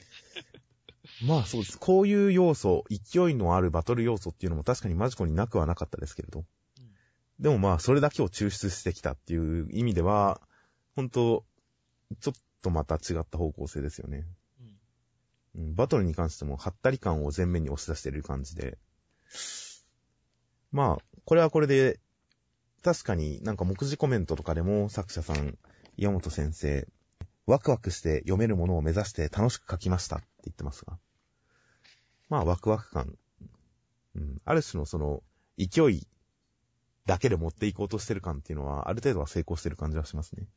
[1.25, 1.77] まあそうです。
[1.77, 6.39] こういう要素、勢いのあるバトル要素っていうのも確かにマジコになくはなかったですけれど。
[6.39, 6.45] うん
[7.37, 10.39] でもまあそれだけを抽出してきたっていう意味では、
[10.95, 11.45] 本当
[12.21, 14.25] ちょっとまた違った方向性ですよね。
[15.55, 15.61] うん。
[15.61, 18.77] うんバトルに関しても、ハったり感を前面に押し出している感じで。
[20.71, 21.99] まあ、これはこれで、
[22.83, 25.57] 確かになんか目次コメントとかでも作者さん、
[25.97, 26.87] 岩本先生、
[27.47, 30.97] ワクワクして読めるものを目指して楽しく書きましたって言ってますが。
[32.29, 33.17] まあ、ワクワク感。
[34.15, 34.41] うん。
[34.45, 35.23] ある種のその、
[35.57, 36.07] 勢い
[37.05, 40.47] だけで持っていこうとしてる感っていうのは、ある程度は成功してる感じはしますね。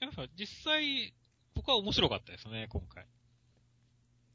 [0.00, 1.14] やっぱ実際、
[1.54, 3.06] 僕は面白かったですね、今回。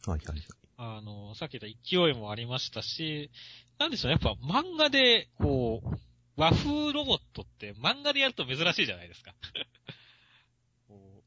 [0.06, 0.42] はいはいはい。
[0.78, 3.30] あの、さっき言った勢いもありましたし、
[3.78, 5.98] なんでしょうね、やっぱ漫画で、こう、
[6.38, 9.36] 和風ロボットって漫画でやると珍しいじゃないですか。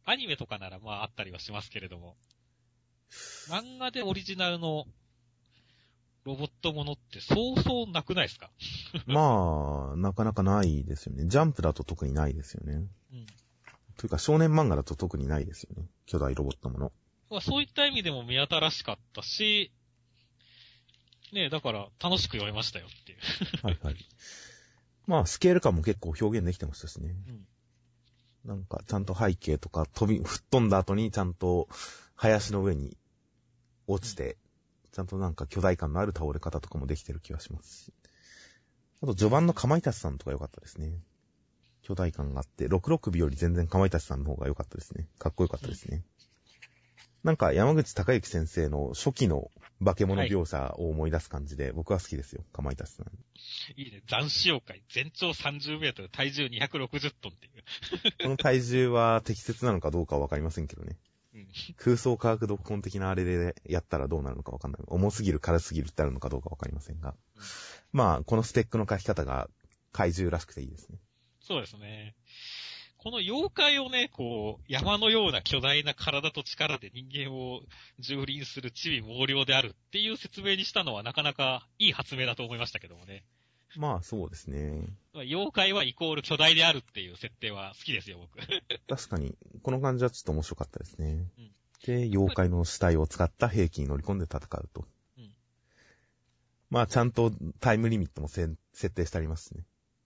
[0.05, 2.17] アニメとかならまああったりはしますけれども、
[3.49, 4.87] 漫画でオリジナルの
[6.25, 8.51] ロボットものってそうそうなくないですか？
[9.07, 11.27] まあ、なかなかないですよね。
[11.27, 12.75] ジャンプだと特にないですよね。
[13.13, 13.27] うん。
[13.97, 15.89] というか少年漫画だと特にないですよね。
[16.07, 16.93] 巨大ロボットもの。
[17.31, 19.73] まあそういった意味でも目新しかったし、
[21.33, 23.19] ねえ、だから楽しく読めましたよっていう。
[23.67, 23.97] はいはい。
[25.07, 27.17] まあ、スケール感も結構表現できてましたしね。
[27.29, 27.47] うん。
[28.45, 31.69] なんか、ちゃんと背景とか飛び、吹っ飛んだ後にちゃんと
[32.15, 32.97] 林の上に
[33.87, 34.37] 落ちて、
[34.93, 37.93] ちゃんとなんか巨大感のある倒れ方とかもできてる気がしますし。
[39.03, 41.01] あと、序盤のかまいたちさんとか良かったですね。
[41.83, 45.09] 巨大感があって、66尾より全然かまいたちさんの方が良かったですね。
[45.19, 46.05] かっこよかったですね。
[47.25, 49.51] なんか、山口隆之先生の初期の
[49.85, 52.45] 化け物描写を思い出す感じで、僕は好きですよ。
[52.53, 53.07] かまいたちさん。
[53.77, 54.03] いいね。
[54.07, 54.83] 斬死妖怪。
[54.89, 58.13] 全長30メートル、体重260トンっていう。
[58.23, 60.97] この体重は適切なのかどうかはわかりませんけどね。
[61.35, 61.49] うん。
[61.77, 64.83] 空想科学読本的なあれでやったらどうなるのかわかんない。
[64.87, 67.11] 重すぎる、軽すぎるってあるのかどうかわかりませんが。
[67.37, 67.43] うん
[67.93, 69.49] まあ、このスペックの書き方が
[69.93, 70.99] 怪獣らしくていいですね。
[71.41, 72.15] そうですね。
[72.97, 77.63] この妖怪をね、こう、山のような巨大な体と力で人間を
[78.01, 83.25] 蹂躙する地位猛量であるっていう説明にしたのはなかなかいい発明だと思いましたけどもね。
[83.77, 84.87] まあ、そうですね。
[85.15, 88.39] まあ妖怪はイコール巨大であるっていう設定は好きですよ、僕。
[88.89, 91.31] 確かに、この感じはちょっと面白かったですね。
[91.39, 91.51] うん
[91.83, 94.87] で、妖怪の死体を使った兵器に乗り込んで戦うと。
[95.19, 95.31] うん
[96.71, 98.57] まあ、ちゃんとタイムリミットも設
[98.91, 99.65] 定してありますしね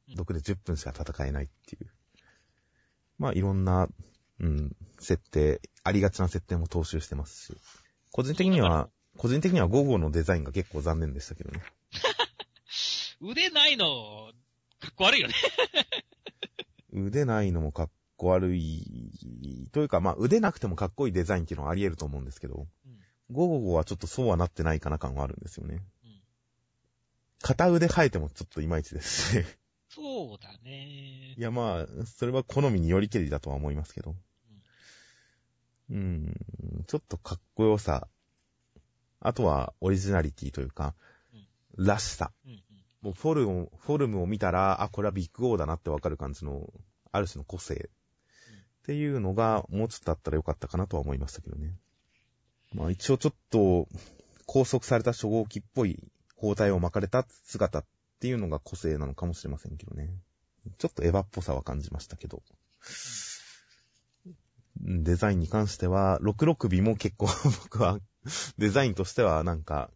[0.09, 0.14] うん。
[0.16, 1.90] 毒で10分しか戦えないっていう。
[3.18, 3.88] まあ、いろんな、
[4.40, 7.57] うん、設定、ありがちな設定も踏襲してますし。
[8.11, 11.62] 個人的には、個人的には午後のデザインが結構残念でしたけどね。
[13.20, 14.33] 腕ないの、
[14.81, 15.35] かっこ悪いよね。
[16.93, 22.97] 腕ないのもかっこ悪い、というか、まあ、腕なくてもかっこいいデザインっていうのはあり得ると思うんですけど、うん
[23.32, 25.82] 午後はちょっとそうはなってないかな感はあるんですよね。
[26.05, 26.20] うん
[27.43, 29.45] 片腕生えてもちょっといまいちですし。
[29.88, 31.40] そうだねい。
[31.40, 34.14] やまあ、それは好みによりけりだとは思いますけど。
[35.90, 36.34] うん、
[36.86, 38.09] ちょっとかっこよさ。
[39.20, 40.95] あとはオリジナリティというか、
[41.76, 42.32] らしさ。
[42.45, 42.62] うんうん。
[43.07, 46.72] もうフォルム、フォルムを見たら、あ、これはビッグオーだなってわかる感じの、
[47.12, 47.88] ある種の個性。
[48.82, 51.76] っていうのが、もうちょっとあったらよかったかなとは思いましたけどね。
[52.72, 53.86] まあ一応ちょっと、
[54.48, 56.02] 拘束された初号機っぽい
[56.34, 57.84] 包帯を巻かれた姿っ
[58.18, 60.11] ていうのが個性なのかもしれませんけどね。
[60.78, 62.42] ちょっとエヴァっぽさは感じましたけど。
[64.80, 67.28] デザインに関しては、66尾も結構
[67.62, 68.00] 僕は
[68.59, 69.92] デザインとしてはなんか、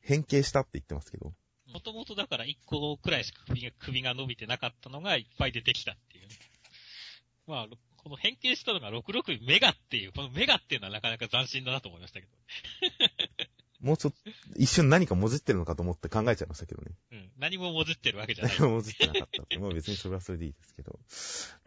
[0.00, 1.32] 変形したって言ってますけど。
[1.72, 6.34] もともとだから1個くらいしか首が首が伸びてなかったのがいっぱい出てきたっていう、ね。
[7.46, 7.66] まあ、
[8.02, 12.32] この変形したのが66メガっていう、このメガっていうのはなかなか斬新だなと思いましたけど。
[13.80, 14.18] もうちょっと、
[14.56, 16.92] 一瞬何かもじってるのかと思って考えちゃいましたけどね。
[17.12, 17.30] うん。
[17.38, 18.54] 何ももじってるわけじゃない。
[18.58, 19.58] 何ももじってなかったって。
[19.58, 21.00] まあ別にそれはそれでいいですけど。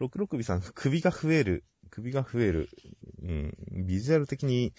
[0.00, 1.64] 66尾さん、首が増える。
[1.90, 2.70] 首が増える。
[3.22, 3.86] うん。
[3.86, 4.72] ビジュアル的に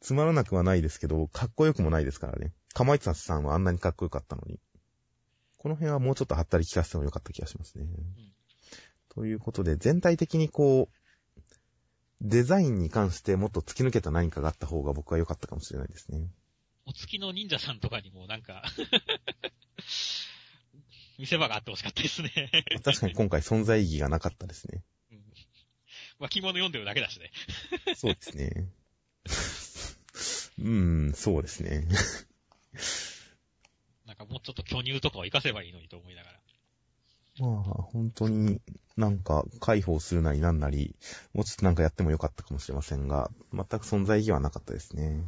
[0.00, 2.52] つまらなくはないですけど、かっこよくもないですからね。
[2.72, 4.60] かまいつさんはあんなにかっこよかったのに。
[5.66, 7.86] この辺はもうちょっとはったり聞かせてもよかった気がしますね。
[7.86, 7.88] ん
[9.08, 10.94] ということで、全体的にこう、
[12.20, 16.28] デザインに関してもっと突き抜けた何かがあった方が僕は良かったかもしれないですね。
[16.84, 18.62] お月の忍者さんとかにもなんか
[21.18, 22.30] 見せ場があってほしかったですね。
[22.84, 24.84] 確かに今回存在意義がなかったですね。
[25.10, 25.18] うん。
[26.20, 27.32] まあ、着物読んでるだけだしね。
[27.96, 28.68] そうですね。
[30.60, 31.88] うーん、そうですね。
[34.28, 36.36] もうちょっと巨乳とかを活かせばいいのにと思いながら。
[37.38, 38.60] まあ、本当に
[38.96, 40.96] なんか解放するなりなんなり、
[41.34, 45.22] もうちょっとなんかやってもよかったかもしれませんが、全く存在意義はなかったですね。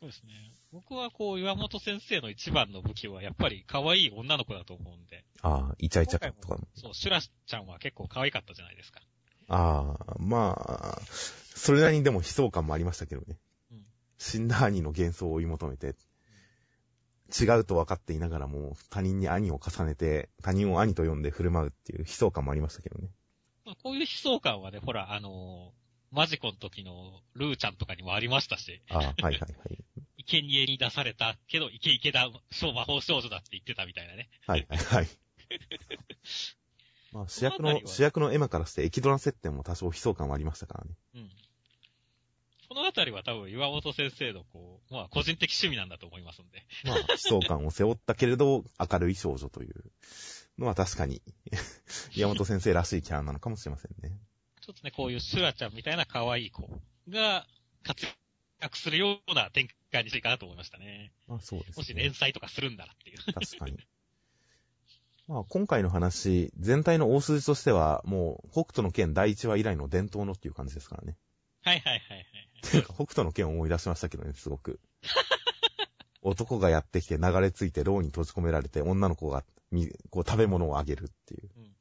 [0.00, 0.32] そうですね。
[0.72, 5.24] 僕はこう、岩本先生の一番の武器はやっぱり可愛い女の子だと思うんで。
[5.42, 6.66] ああ、イチャイチャとかも。
[6.74, 9.00] そう、シュラちゃんは結構可愛かったじゃないですか。
[9.48, 10.98] ああ、まあ、
[11.54, 13.38] それなりにでも悲壮感もありましたけどね。
[13.70, 13.84] うん
[14.16, 15.94] 死んだ兄の幻想を追い求めて、
[17.40, 23.08] 違うと分かっていながらも他人に兄を重ねて、他人を兄と呼んで振る舞うっていう悲壮感もありましたけどね。
[23.64, 29.48] まあ、こういう悲壮感はね、ほら、あのーマジコの時のルーちゃんとかにもありましたし、ああ、はいはいはい。
[30.26, 34.30] 生贄に出されたけど、イケイケだ、小魔法少女だって言ってたみたいなね。
[34.46, 35.08] はいはいはい。
[37.12, 40.94] まあ主役の、主役のエマからしてエキドラ設定も多少悲壮感はありましたからね。
[41.14, 41.30] うん。
[42.74, 46.66] このあたりは多分岩本先生のこう、まあ個人的趣味なんだと思いますんで。
[46.84, 49.92] まあ、悲壮感を背負ったけれど、明るい少女という
[50.58, 51.22] のは確かに、
[52.16, 54.18] 山本先生らしいキャラなのかもしれませんね。
[54.60, 56.68] ちょっとね、こういうシュラちゃんみたいな可愛い子
[57.08, 57.46] が
[57.84, 58.08] 活
[58.60, 61.12] 躍するような展開にしていいかなと思いましたね。
[61.28, 61.74] まあそうですね。
[61.76, 63.18] もし連載とかするんだらっていう。
[63.18, 63.78] 確かに。
[65.28, 71.16] まあ今回の話、全体の大筋としては、もう、北斗の剣第一話以来の伝統のっていう感じですからね。
[71.62, 72.53] はいはいはいはい。
[72.94, 74.80] 北斗の剣を思い出しましたけどね、すごく。
[76.22, 81.50] 男がやってきて流れ着いて牢に閉じ込められて、女の子がみ、こう食べ物をあげるっていう。
[81.56, 81.74] うん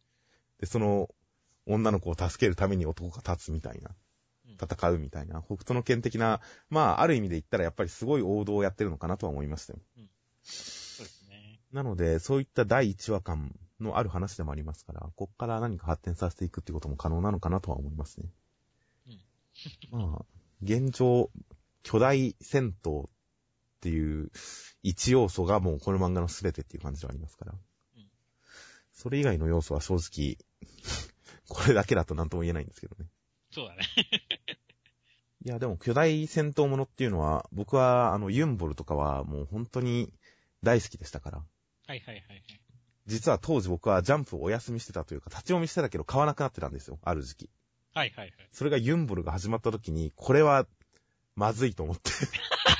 [0.59, 1.09] で、その、
[1.65, 3.89] 女の子を助けるために男が立つみたいな。
[3.89, 5.41] うん戦うみたいな。
[5.41, 9.79] 北斗の剣的な、まあ、ある意味で言ったらやっぱりすごい王道をやってるのかなとは思いましたよ。
[10.43, 11.59] そうですね。
[11.71, 18.29] なので、そういった第一話感のある話でもありますから、こっから何か発展させていくっていうことも可能なのかなとは思いますね。
[19.91, 20.25] まあ、
[20.63, 21.29] 現状、
[21.83, 23.09] 巨大戦闘っ
[23.81, 24.31] ていう
[24.81, 27.53] 一要素がもうこの漫画の全てっていう感じではありますから。
[27.53, 27.59] うん
[28.93, 30.37] それ以外の要素は正直、
[31.49, 33.09] これだけだと何とも言えないんですけどね。
[33.51, 33.83] そうだね。
[35.45, 40.13] いや、でも巨大戦闘ものっていうのは、僕はあのユンボルとかはもう本当に
[40.61, 41.37] 大好きでしたから。
[41.39, 41.45] はい
[41.87, 42.61] はいはいはい。
[43.05, 46.99] 実は当時僕はジャンプをお休みしてたというか、立ち読みしてたけど買わなくなってたんですよ。
[47.01, 47.49] ある時期。
[47.93, 48.33] はいはいはい。
[48.51, 50.65] それがユンボルが始まった時に、これは、
[51.35, 52.11] まずいと思って、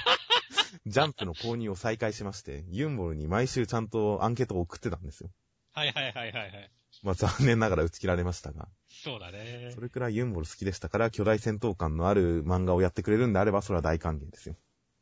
[0.86, 5.30] ジャンプの購入を再開しまして、ユンボルに毎週ちゃんとアンケートを送ってたんですよ。
[5.74, 6.72] はいはいはいはいはい。
[7.02, 9.82] まあ残念ながら打ち切られましたが、そうだねそ。
[9.82, 14.56] れくらいユンボル好きでしたから、巨大戦闘感のある漫画をやってくれるんであれば、それは大歓迎ですよ。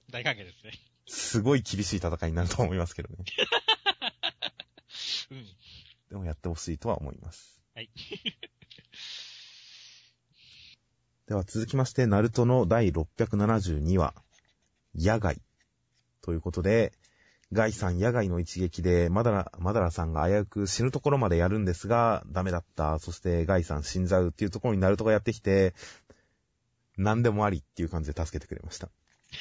[0.10, 0.72] 大歓迎ですね。
[1.08, 3.18] すごい厳しい戦いになると思いますけどね。
[5.32, 5.46] うん。
[6.10, 7.60] でもやってほしいとは思います。
[7.76, 7.90] はい。
[11.28, 14.14] では続きまして、ナルトの第672話、
[14.96, 15.42] 野外。
[16.22, 16.94] ということで、
[17.54, 23.00] ガイさん野外の一撃で、マダラ、マダラさんが危うく死ぬところまでやるんですが、ダメだった。
[23.00, 25.74] そしてガイさん死んじゃうっていうところにナルトがやってきて、
[26.98, 28.90] 何でもありっていう感じで助けてくれました。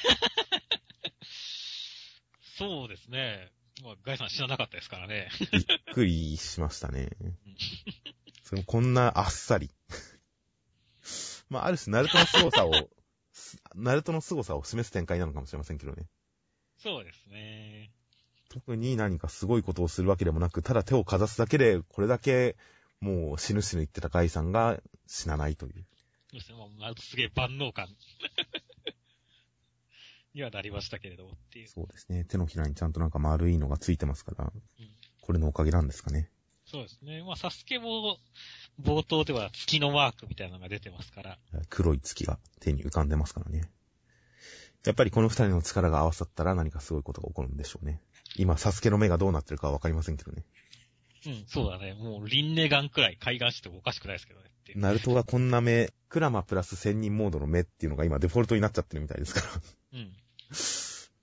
[2.57, 3.51] そうですね。
[3.83, 5.29] まあ、ガイさん知らなかったですからね。
[5.51, 7.09] びっくりしましたね。
[8.43, 9.71] それもこんなあっさり。
[11.51, 12.89] まあ、ある種、ナルトの凄さを、
[13.75, 16.07] ナルトの凄さを示す展開なのかもしれませんけどね。
[16.77, 17.91] そうですね。
[18.49, 22.55] 特に何かすごいことをするわけでもなく、ただ手をかざすだけで、これだけ、
[23.01, 25.85] もう死ぬ死ぬ言ってたガイさんが死なないという。
[26.29, 26.57] そうですね。
[26.57, 26.69] もう、
[27.01, 27.89] すげえ万能感
[30.33, 31.67] にはなりましたけれどもっていう。
[31.67, 32.23] そうですね。
[32.23, 34.53] 手のひらにちゃんとなんか丸いのがついてますから、
[35.19, 36.31] これのおかげなんですかね。
[36.65, 37.23] そうですね。
[37.23, 38.17] まあ、サスケも、
[38.79, 41.37] 冒頭では月のマークみたいなのが出てますから。
[41.69, 43.69] 黒い月が手に浮かんでますからね。
[44.85, 48.01] やっぱりこの二人の力が合わさったら何かすごいことが起こるんでしょうね。
[48.35, 50.43] 今、サスケの目がどうなってるかはわかりませんけどね。
[51.27, 51.93] うん、そうだね。
[51.93, 54.49] もう、リンネガンくらい海岸してもおかしくないですけどね。
[54.75, 59.47] ナルトがこんな目、クラマプラス千人モードの目っていうのが今デフォルトになっちゃってるみたいですから。
[59.93, 60.13] うん。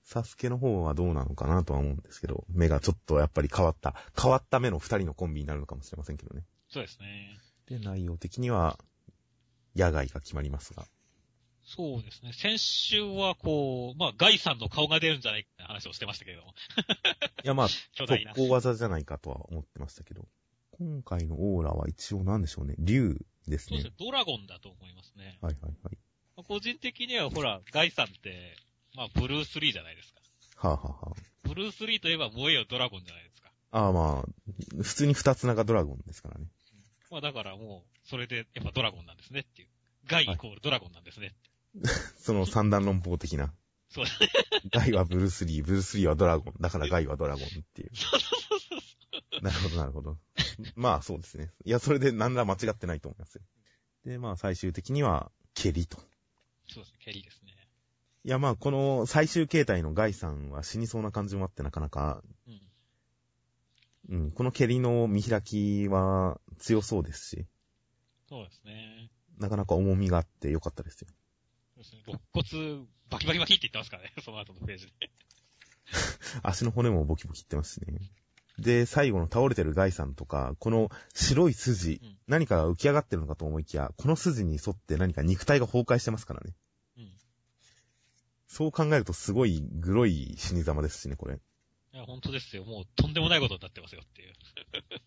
[0.05, 6.45] サスケの方はどうなのかなとは思うんですけど、目がちょっとやっぱり変わった、変わった目の二人のコンビになるのかもしれませんけどね。
[6.71, 7.39] そうですね。
[7.67, 8.79] で、内容的には、
[9.77, 10.87] 野外が決まりますが。
[11.65, 12.33] そうですね。
[12.33, 16.55] 先週はこう、まあ、ガイさんの顔が出るんじゃないかって話をしてましたけれども。
[17.45, 17.69] いや、まあ。
[17.95, 20.27] 特攻技じゃないかとは思ってましたけど。
[20.73, 22.75] 今回のオーラは一応何でしょうね。
[22.79, 23.87] 竜ですねそうです。
[23.89, 23.93] ね。
[23.99, 25.39] ドラゴンだと思いますね。
[25.43, 25.99] はいはいはい。
[26.37, 28.57] まあ個人的にはほら、ガイさんって、
[28.95, 30.21] まあ、ブルース・リーじゃないですか。
[30.69, 33.51] はあ、はあはブルース・リーといえば燃えよドラゴンじゃないですか。
[33.73, 36.47] あ、ああまあ、普通に二つ長ドラゴンですからね。
[37.11, 39.69] まあだからもう、それでやっぱドラゴンなんですねっていう。
[40.07, 41.35] ガイイコールドラゴンなんですね。
[42.19, 43.55] その三段論法的な。
[43.91, 44.11] そうだ
[44.71, 46.55] ガイはブルースリー、ブルースリーはドラゴン。
[46.61, 47.91] だからガイはドラゴンっていう。
[47.95, 49.43] そうそうそうそう。
[49.43, 50.19] なるほど、なるほど。
[50.75, 51.51] まあ、そうですね。
[51.65, 53.43] いや、それで何ら間違ってないと思いますよ。
[54.05, 55.99] で、まあ、最終的には、蹴りと。
[56.69, 57.53] そうですね、ケリーですね。
[58.25, 62.61] いや、まあ、この最終形態のガイさんは死にそうな感じもあってなかなか、うん。
[64.09, 67.47] うん、この蹴りの見開きは強そうですし、
[68.29, 69.11] そうですね。
[69.39, 71.09] なかなか重みがあってよかったですよ。
[71.77, 72.03] そうですね。
[72.07, 74.93] 肋骨、バキバキバキって言ってますからね、 その後のページで。
[76.43, 78.01] 足の骨もボキボキいってますしね。
[78.59, 86.55] で、最後の倒れてるガイさんとか、この白い筋、うん何かが浮き上がってるのかと思いきや、この筋に沿って何か肉体が崩壊してますからね。
[86.99, 87.05] うん。
[87.05, 87.13] い
[88.47, 91.41] そう考えるとすごいグロい死に様ですしね、これ。
[91.93, 92.65] や、本当ですよ。
[92.65, 94.35] もうとんでもないことになってますよっていう。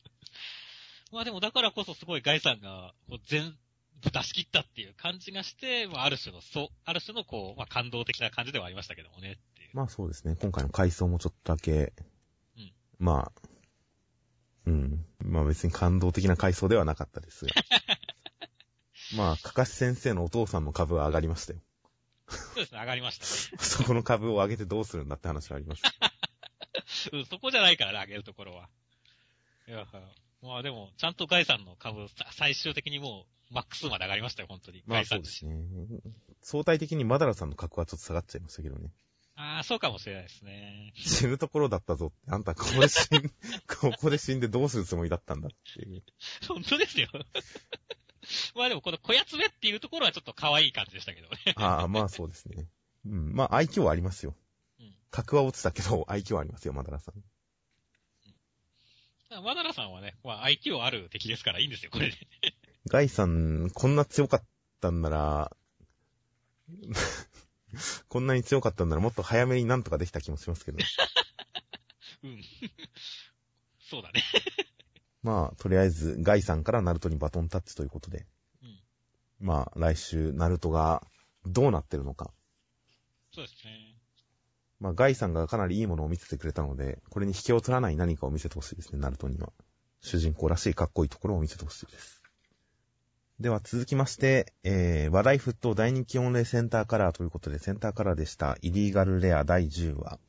[1.11, 3.57] まあでもだからこそすごいガイさんが、こう全
[4.01, 9.69] 部出し切ったっていう感じがして、まあある種の、そう、ある種のこう、まあ感動的な感じではありましたけどもねっていう。
[9.73, 11.93] まあそうですね、今回の回想もちょっとだけ、
[12.57, 13.49] うんまあ、
[14.65, 15.05] うん。
[15.19, 17.53] まあ別に感動的な回想ではなかったですが。
[19.15, 21.61] まあ、かかし先生のお父さんの株は上がりましたよ。
[22.27, 23.59] そうですね、上がりましたね。
[23.61, 25.81] そこの株を上げてどうするんだって話はあります。
[27.11, 28.69] うん、そこじゃないからね、上げるところは。
[29.67, 29.85] いや、
[30.41, 34.83] まあでも、ちゃんとガイさんの株、さ最終的にもう、マックスまで上がりましたよ、本当に。
[34.85, 35.53] まあそうですね。
[36.41, 38.89] 相対的にマダラさんの格はちょっと下がっちゃいましたけどね。
[39.35, 40.93] ああ、そうかもしれないですね。
[40.95, 43.29] 死ぬところだったぞって、あんたここで死ん、
[43.67, 46.03] ここで死んでどうするつもりだったんだっていう。
[46.47, 47.09] 本当ですよ。
[48.55, 51.37] まあでも、この小やつめっていうところはちょっと可愛い感じでしたけどね。
[51.55, 52.67] ああ、まあそうですね。
[53.05, 53.33] うん。
[53.33, 54.35] まあ愛嬌はありますよ。
[55.11, 55.17] うん。
[55.23, 57.23] 格は落ちたけど、 愛嬌はありますよ、マダラさん。
[59.43, 62.17] マダラさんはね、まあ IQ ある敵ですからいいんですよ、これで。
[62.87, 64.43] ガイさん、こんな強かっ
[64.81, 65.55] たんなら、
[68.09, 70.79] こんなに強かったんならもっと早めになんとかできた気もしますけど。
[72.23, 72.43] うん。
[73.79, 74.23] そうだね。
[75.23, 78.25] まあ、とりあえず、ガイさんからナルトにバトンタッチということで。
[78.63, 78.79] うん。
[79.39, 81.05] まあ、来週、ナルトが
[81.45, 82.33] どうなってるのか。
[83.33, 83.90] そうですね。
[84.81, 89.53] まあ、ガイさんがかなりいいものを見せてくれたので、これに引けを取らない何かを見せてほしいですね、ナルトには。
[90.01, 92.23] 主人公らしいかっこいいところを見せてほしいです。
[93.39, 100.19] では続きまして、えー、話題沸騰大人気御礼センターカラーということで、センターカラーでした、イリーガルレア第10話。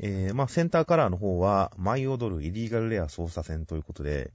[0.00, 4.32] えー、まあ、センターカラーの方は、舞い踊るイリーガルレア操作戦ということで、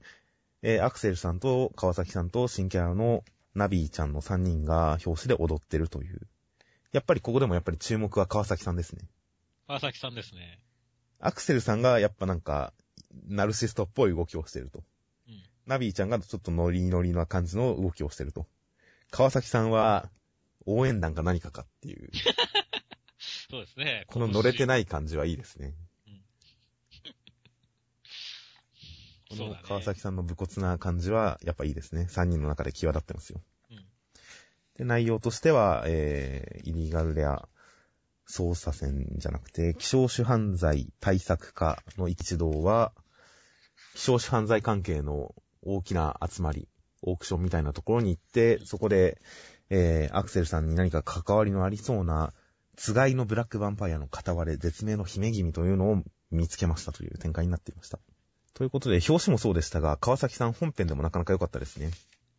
[0.62, 3.22] えー、アクセルさんと川崎さんと新キャラの
[3.54, 6.20] ナビーちゃんの3人が表紙で踊ってるという。
[6.96, 9.02] やっぱりここでもやっぱり注目は川崎さんですね。
[9.66, 10.60] 川崎さんですね。
[11.20, 12.72] アクセルさんがやっぱなんか、
[13.28, 14.82] ナルシストっぽい動きをしてると。
[15.28, 15.42] うん。
[15.66, 18.46] ナビーちゃんがちょっとノリノリな感じの動きをしてると。
[19.10, 20.08] 川崎さんは、
[20.64, 22.10] 応援団か何かかっていう。
[23.50, 24.04] そうですね。
[24.06, 24.66] この乗れてい。
[24.66, 25.74] ない感じはいいですね。
[29.28, 29.36] こ。
[29.36, 32.06] の川崎さんの武骨な感じは、やっぱいいですね。
[32.08, 33.42] 3人の中で際立ってますよ。
[34.78, 37.48] で、内容としては、えー、イリーガルレア
[38.28, 42.92] 捜査線じゃなくて、希少種犯罪対策課の一同は、
[43.94, 46.68] 希少種犯罪関係の大きな集まり、
[47.02, 49.20] オークションみたいなところに行って、そこで、
[49.70, 52.32] えー、アクセルさんに何か関わりのありそうな、
[52.76, 57.98] つがいのブラックヴァンパイアの片割れ、絶命の姫君というのを見つけましたという展開になっていました。
[58.54, 61.90] ということで、表紙もそうでしたが、川崎さん本編でもなかなか良かったですね。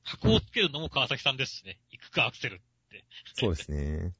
[0.04, 1.80] 箱をつけるのも川崎さんですしね。
[1.98, 2.58] 行くかアクセルっ
[2.90, 3.06] て。
[3.36, 4.14] そうですね。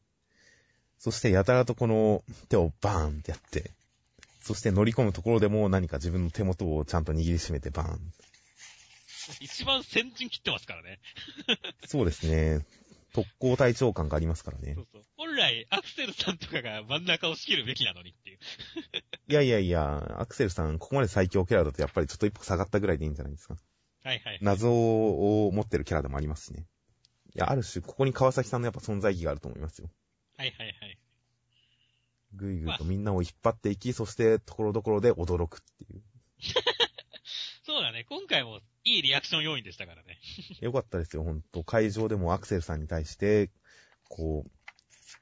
[0.98, 3.72] そして、やたらとこの手をバーンってやって、
[4.42, 8.14] そして乗り込むところでも何か自分の手元をちゃんと握りしめてバーン。
[9.42, 11.00] 一番先陣切ってますからね。
[11.86, 12.66] そうですね。
[13.14, 14.82] 特攻隊長感がありますからねそ。
[14.82, 15.02] うそう。
[15.18, 18.38] 本来、アクセルさんとかが真ん中を仕切るべきなのにっていう。
[19.28, 23.58] いやいやいや、アクセルさん、ここまで最強キャラだとやっぱりちょっと一歩下がったぐらいでいいんじゃないですか。
[24.04, 24.40] はいはい。
[24.42, 26.66] 謎を持ってるキャラでもありますしね。
[27.36, 29.90] いや、ある種、ここに川崎さんのやっぱ存在意義があると思いますよ。
[30.38, 30.98] はいはいはい。
[32.34, 36.02] ぐいぐいとみんなを引っ張っていき、そして、ところどころで驚くっていう。
[37.66, 38.06] そうだね。
[38.10, 40.20] 今回もいいリアクション要因でしたからね。
[40.62, 41.64] よかったですよ、ほんと。
[41.64, 43.52] 会場でもアクセルさんに対して、
[44.08, 44.52] こう、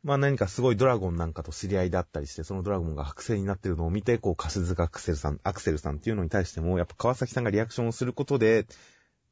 [0.03, 8.65] まあ何かすごいドラゴンなんかと知り合いだったりして、そのドラゴンが剥製になってるのを見て、こう、カシズカアクセルさん、アクセルさんっていうのに対しても、やっぱ川崎さんがリアクションをすることで、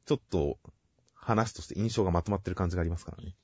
[0.06, 0.58] ちょっと、
[1.24, 3.34] 話として印象がまとまってる感じがありますからね。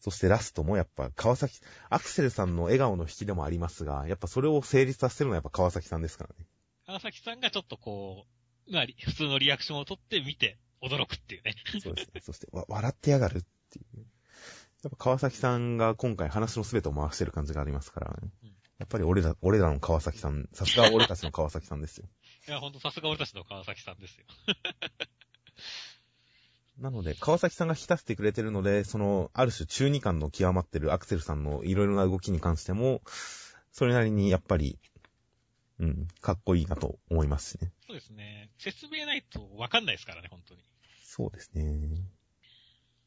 [0.00, 6.46] そしてラストもやっぱ川崎、アクセルさんの笑顔の引きでもありますが、やっぱそれを成立させてるのはやっぱ川崎さんですからね。
[6.86, 8.26] 川崎さんがちょっとこ
[8.68, 11.54] う、まあ、普通のリアクションを取って見て驚くっていうね。
[11.80, 12.20] そうですね。
[12.20, 13.98] そして、わ、笑ってやがるっていう。
[14.82, 18.52] やっぱ川崎さんが今回話の全てを回してる感じがありますから、ねうん
[18.82, 22.08] やっぱり俺ら、俺らの川崎さん、さすが俺たちの川崎さんですよ。
[22.48, 24.24] いや、ほんとさすが俺たちの川崎さんですよ。
[26.78, 33.02] なので、川崎さんが引き出してくれてるので、その、ある種中二感の極まってるアクセルさんのいろいろな動きに関しても、
[33.70, 34.78] それなりにやっぱり、
[35.78, 37.72] うん、かっこいいなと思いますしね。
[37.86, 38.50] そうですね。
[38.58, 40.64] 説明ないとわかんないですからね、本当に。
[41.04, 41.98] そうですね。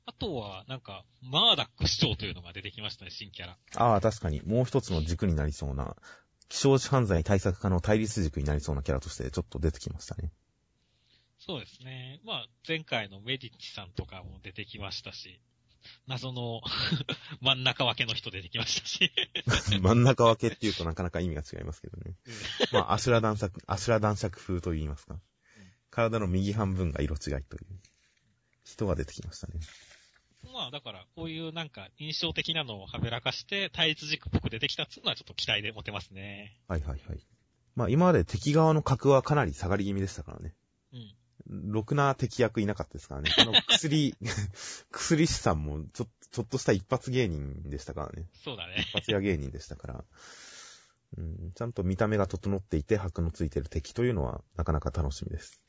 [0.06, 3.58] あとは、なんか、マーダック市長というのが出てきましたね、新キャラ。
[3.76, 5.96] ああ、確かに、もう一つの軸になりそうな、
[6.48, 10.32] 気象犯罪対策課の対立軸になりそうなキャラとしてちょっと出てきましたね。
[11.46, 12.20] そうですね。
[12.26, 15.40] まあ、前回のメディッチさんとかも出てきましたし、
[16.08, 16.62] 謎の
[17.40, 19.12] 真ん中分けの人出てきましたし。
[19.80, 22.16] 真ん中分けっていうとなかなか意味が違いますけどね。
[22.26, 22.34] うん
[22.72, 25.22] まあ、アシュラ男爵、アシュラ男爵風と言いますか。
[25.92, 27.80] 体の右半分が色違いという
[28.64, 29.60] 人が出てきましたね。
[30.52, 36.60] まあ、だから、こういうなんか印象的なのをはべらかして、対立軸っぽく出てきたっていうのはちょっと期待で持てますね。
[36.68, 37.20] はいはいはい。
[37.76, 40.56] まあ今まで敵側の格はかなり下がり気味でしたからね。
[40.94, 41.16] うん。
[41.48, 43.32] ろくな敵役いなかったですからね。
[43.38, 44.16] あの、薬、
[44.92, 48.28] 薬師さんもちょ、ちょっとした一発芸人でしたからね。
[48.44, 48.86] そうだね。
[48.90, 50.06] 一発屋芸人でしたから。
[51.18, 55.62] うん、ちゃんと見た目が整っていて箔のついてる敵というのはなかなか楽しみです。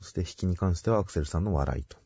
[0.00, 1.96] そして引きに関してはアクセルさんの笑いと。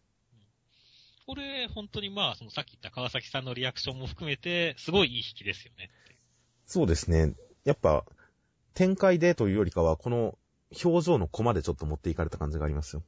[1.26, 5.90] これ、本当にまあ、そのさっき言った川崎さんのリアクションも含めて、すごいいい引きですよね。
[6.66, 7.34] そうですね。
[7.64, 8.04] やっぱ、
[8.74, 10.38] 展開でというよりかは、この
[10.84, 13.02] 表情のコマでちょっと持っていかれた感じがありますよ。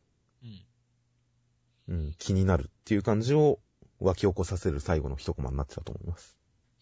[1.88, 1.94] うん。
[1.94, 3.61] うん、気になるっていう感じを
[4.00, 6.36] 湧き起こさせる最後の一コマになってたと思います。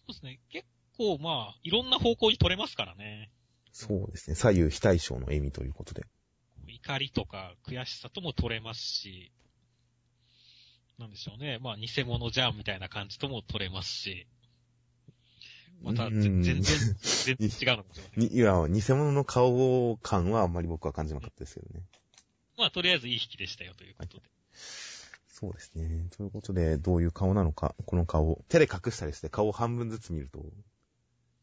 [0.07, 0.39] そうですね。
[0.49, 0.65] 結
[0.97, 3.31] 構まあ、いろんな方向に取れますからね。
[3.71, 4.35] そうですね。
[4.35, 6.05] 左右非対称の笑みということで。
[6.67, 9.31] 怒りとか悔しさとも取れますし、
[10.97, 11.59] なんでしょうね。
[11.61, 14.27] まあ、偽物じゃんみたいな感じとも取れますし、
[15.81, 18.23] また、うん全然、全然違うのかもしれません。
[18.23, 21.85] に いや、偽物の顔感はあんまり僕は感じなかったですけどね。
[22.57, 24.23] まあ、とりあえずいい引きでしたよということで。
[25.29, 26.07] そうですね。
[26.17, 30.43] ということで、どういう顔なのか、この顔、手で隠したりして顔を半分ずつ見ると、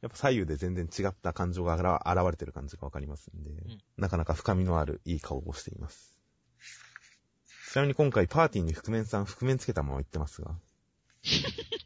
[0.03, 3.55] やっぱ左右で全然違った感情が現現れてる感じがわかりますんで、ん
[3.97, 6.19] なかなか深みのあるいい顔をしています。
[7.73, 10.57] ちなみに今回パーティーに覆面さん、覆面つけたまま言ってますが、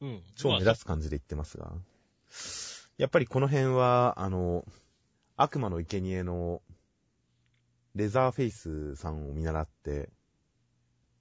[0.00, 0.22] うん。
[0.36, 1.72] 超目立つ感じで言ってますが、
[2.96, 4.64] やっぱりこの辺は、あの、
[5.36, 6.62] 悪魔の生贄の
[7.94, 10.10] レザーフェイスさんを見習って、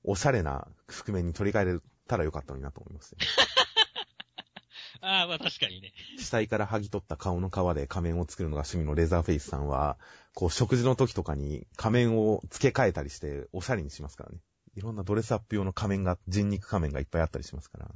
[0.03, 3.25] おしゃれな覆面に取り替えれたらよかったのになと思いますね。
[5.01, 5.93] ああ、まあ確かにね。
[6.17, 9.97] 死体から剥ぎ取った顔の皮で仮面を作るのが趣味のレザーフェイスさんは、
[10.33, 14.39] こう食事の時とかに仮面を付け替えたりしておしゃれにしますからね。
[14.75, 17.89] いろんなドレスアップ用の仮面が、人肉仮面がいっぱいあったりしますから。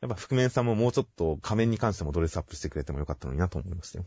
[0.00, 4.06] やっぱ覆面さんももうちょっと仮面に関してもドレスアップしてくれてもよかったのになと思いましたよ。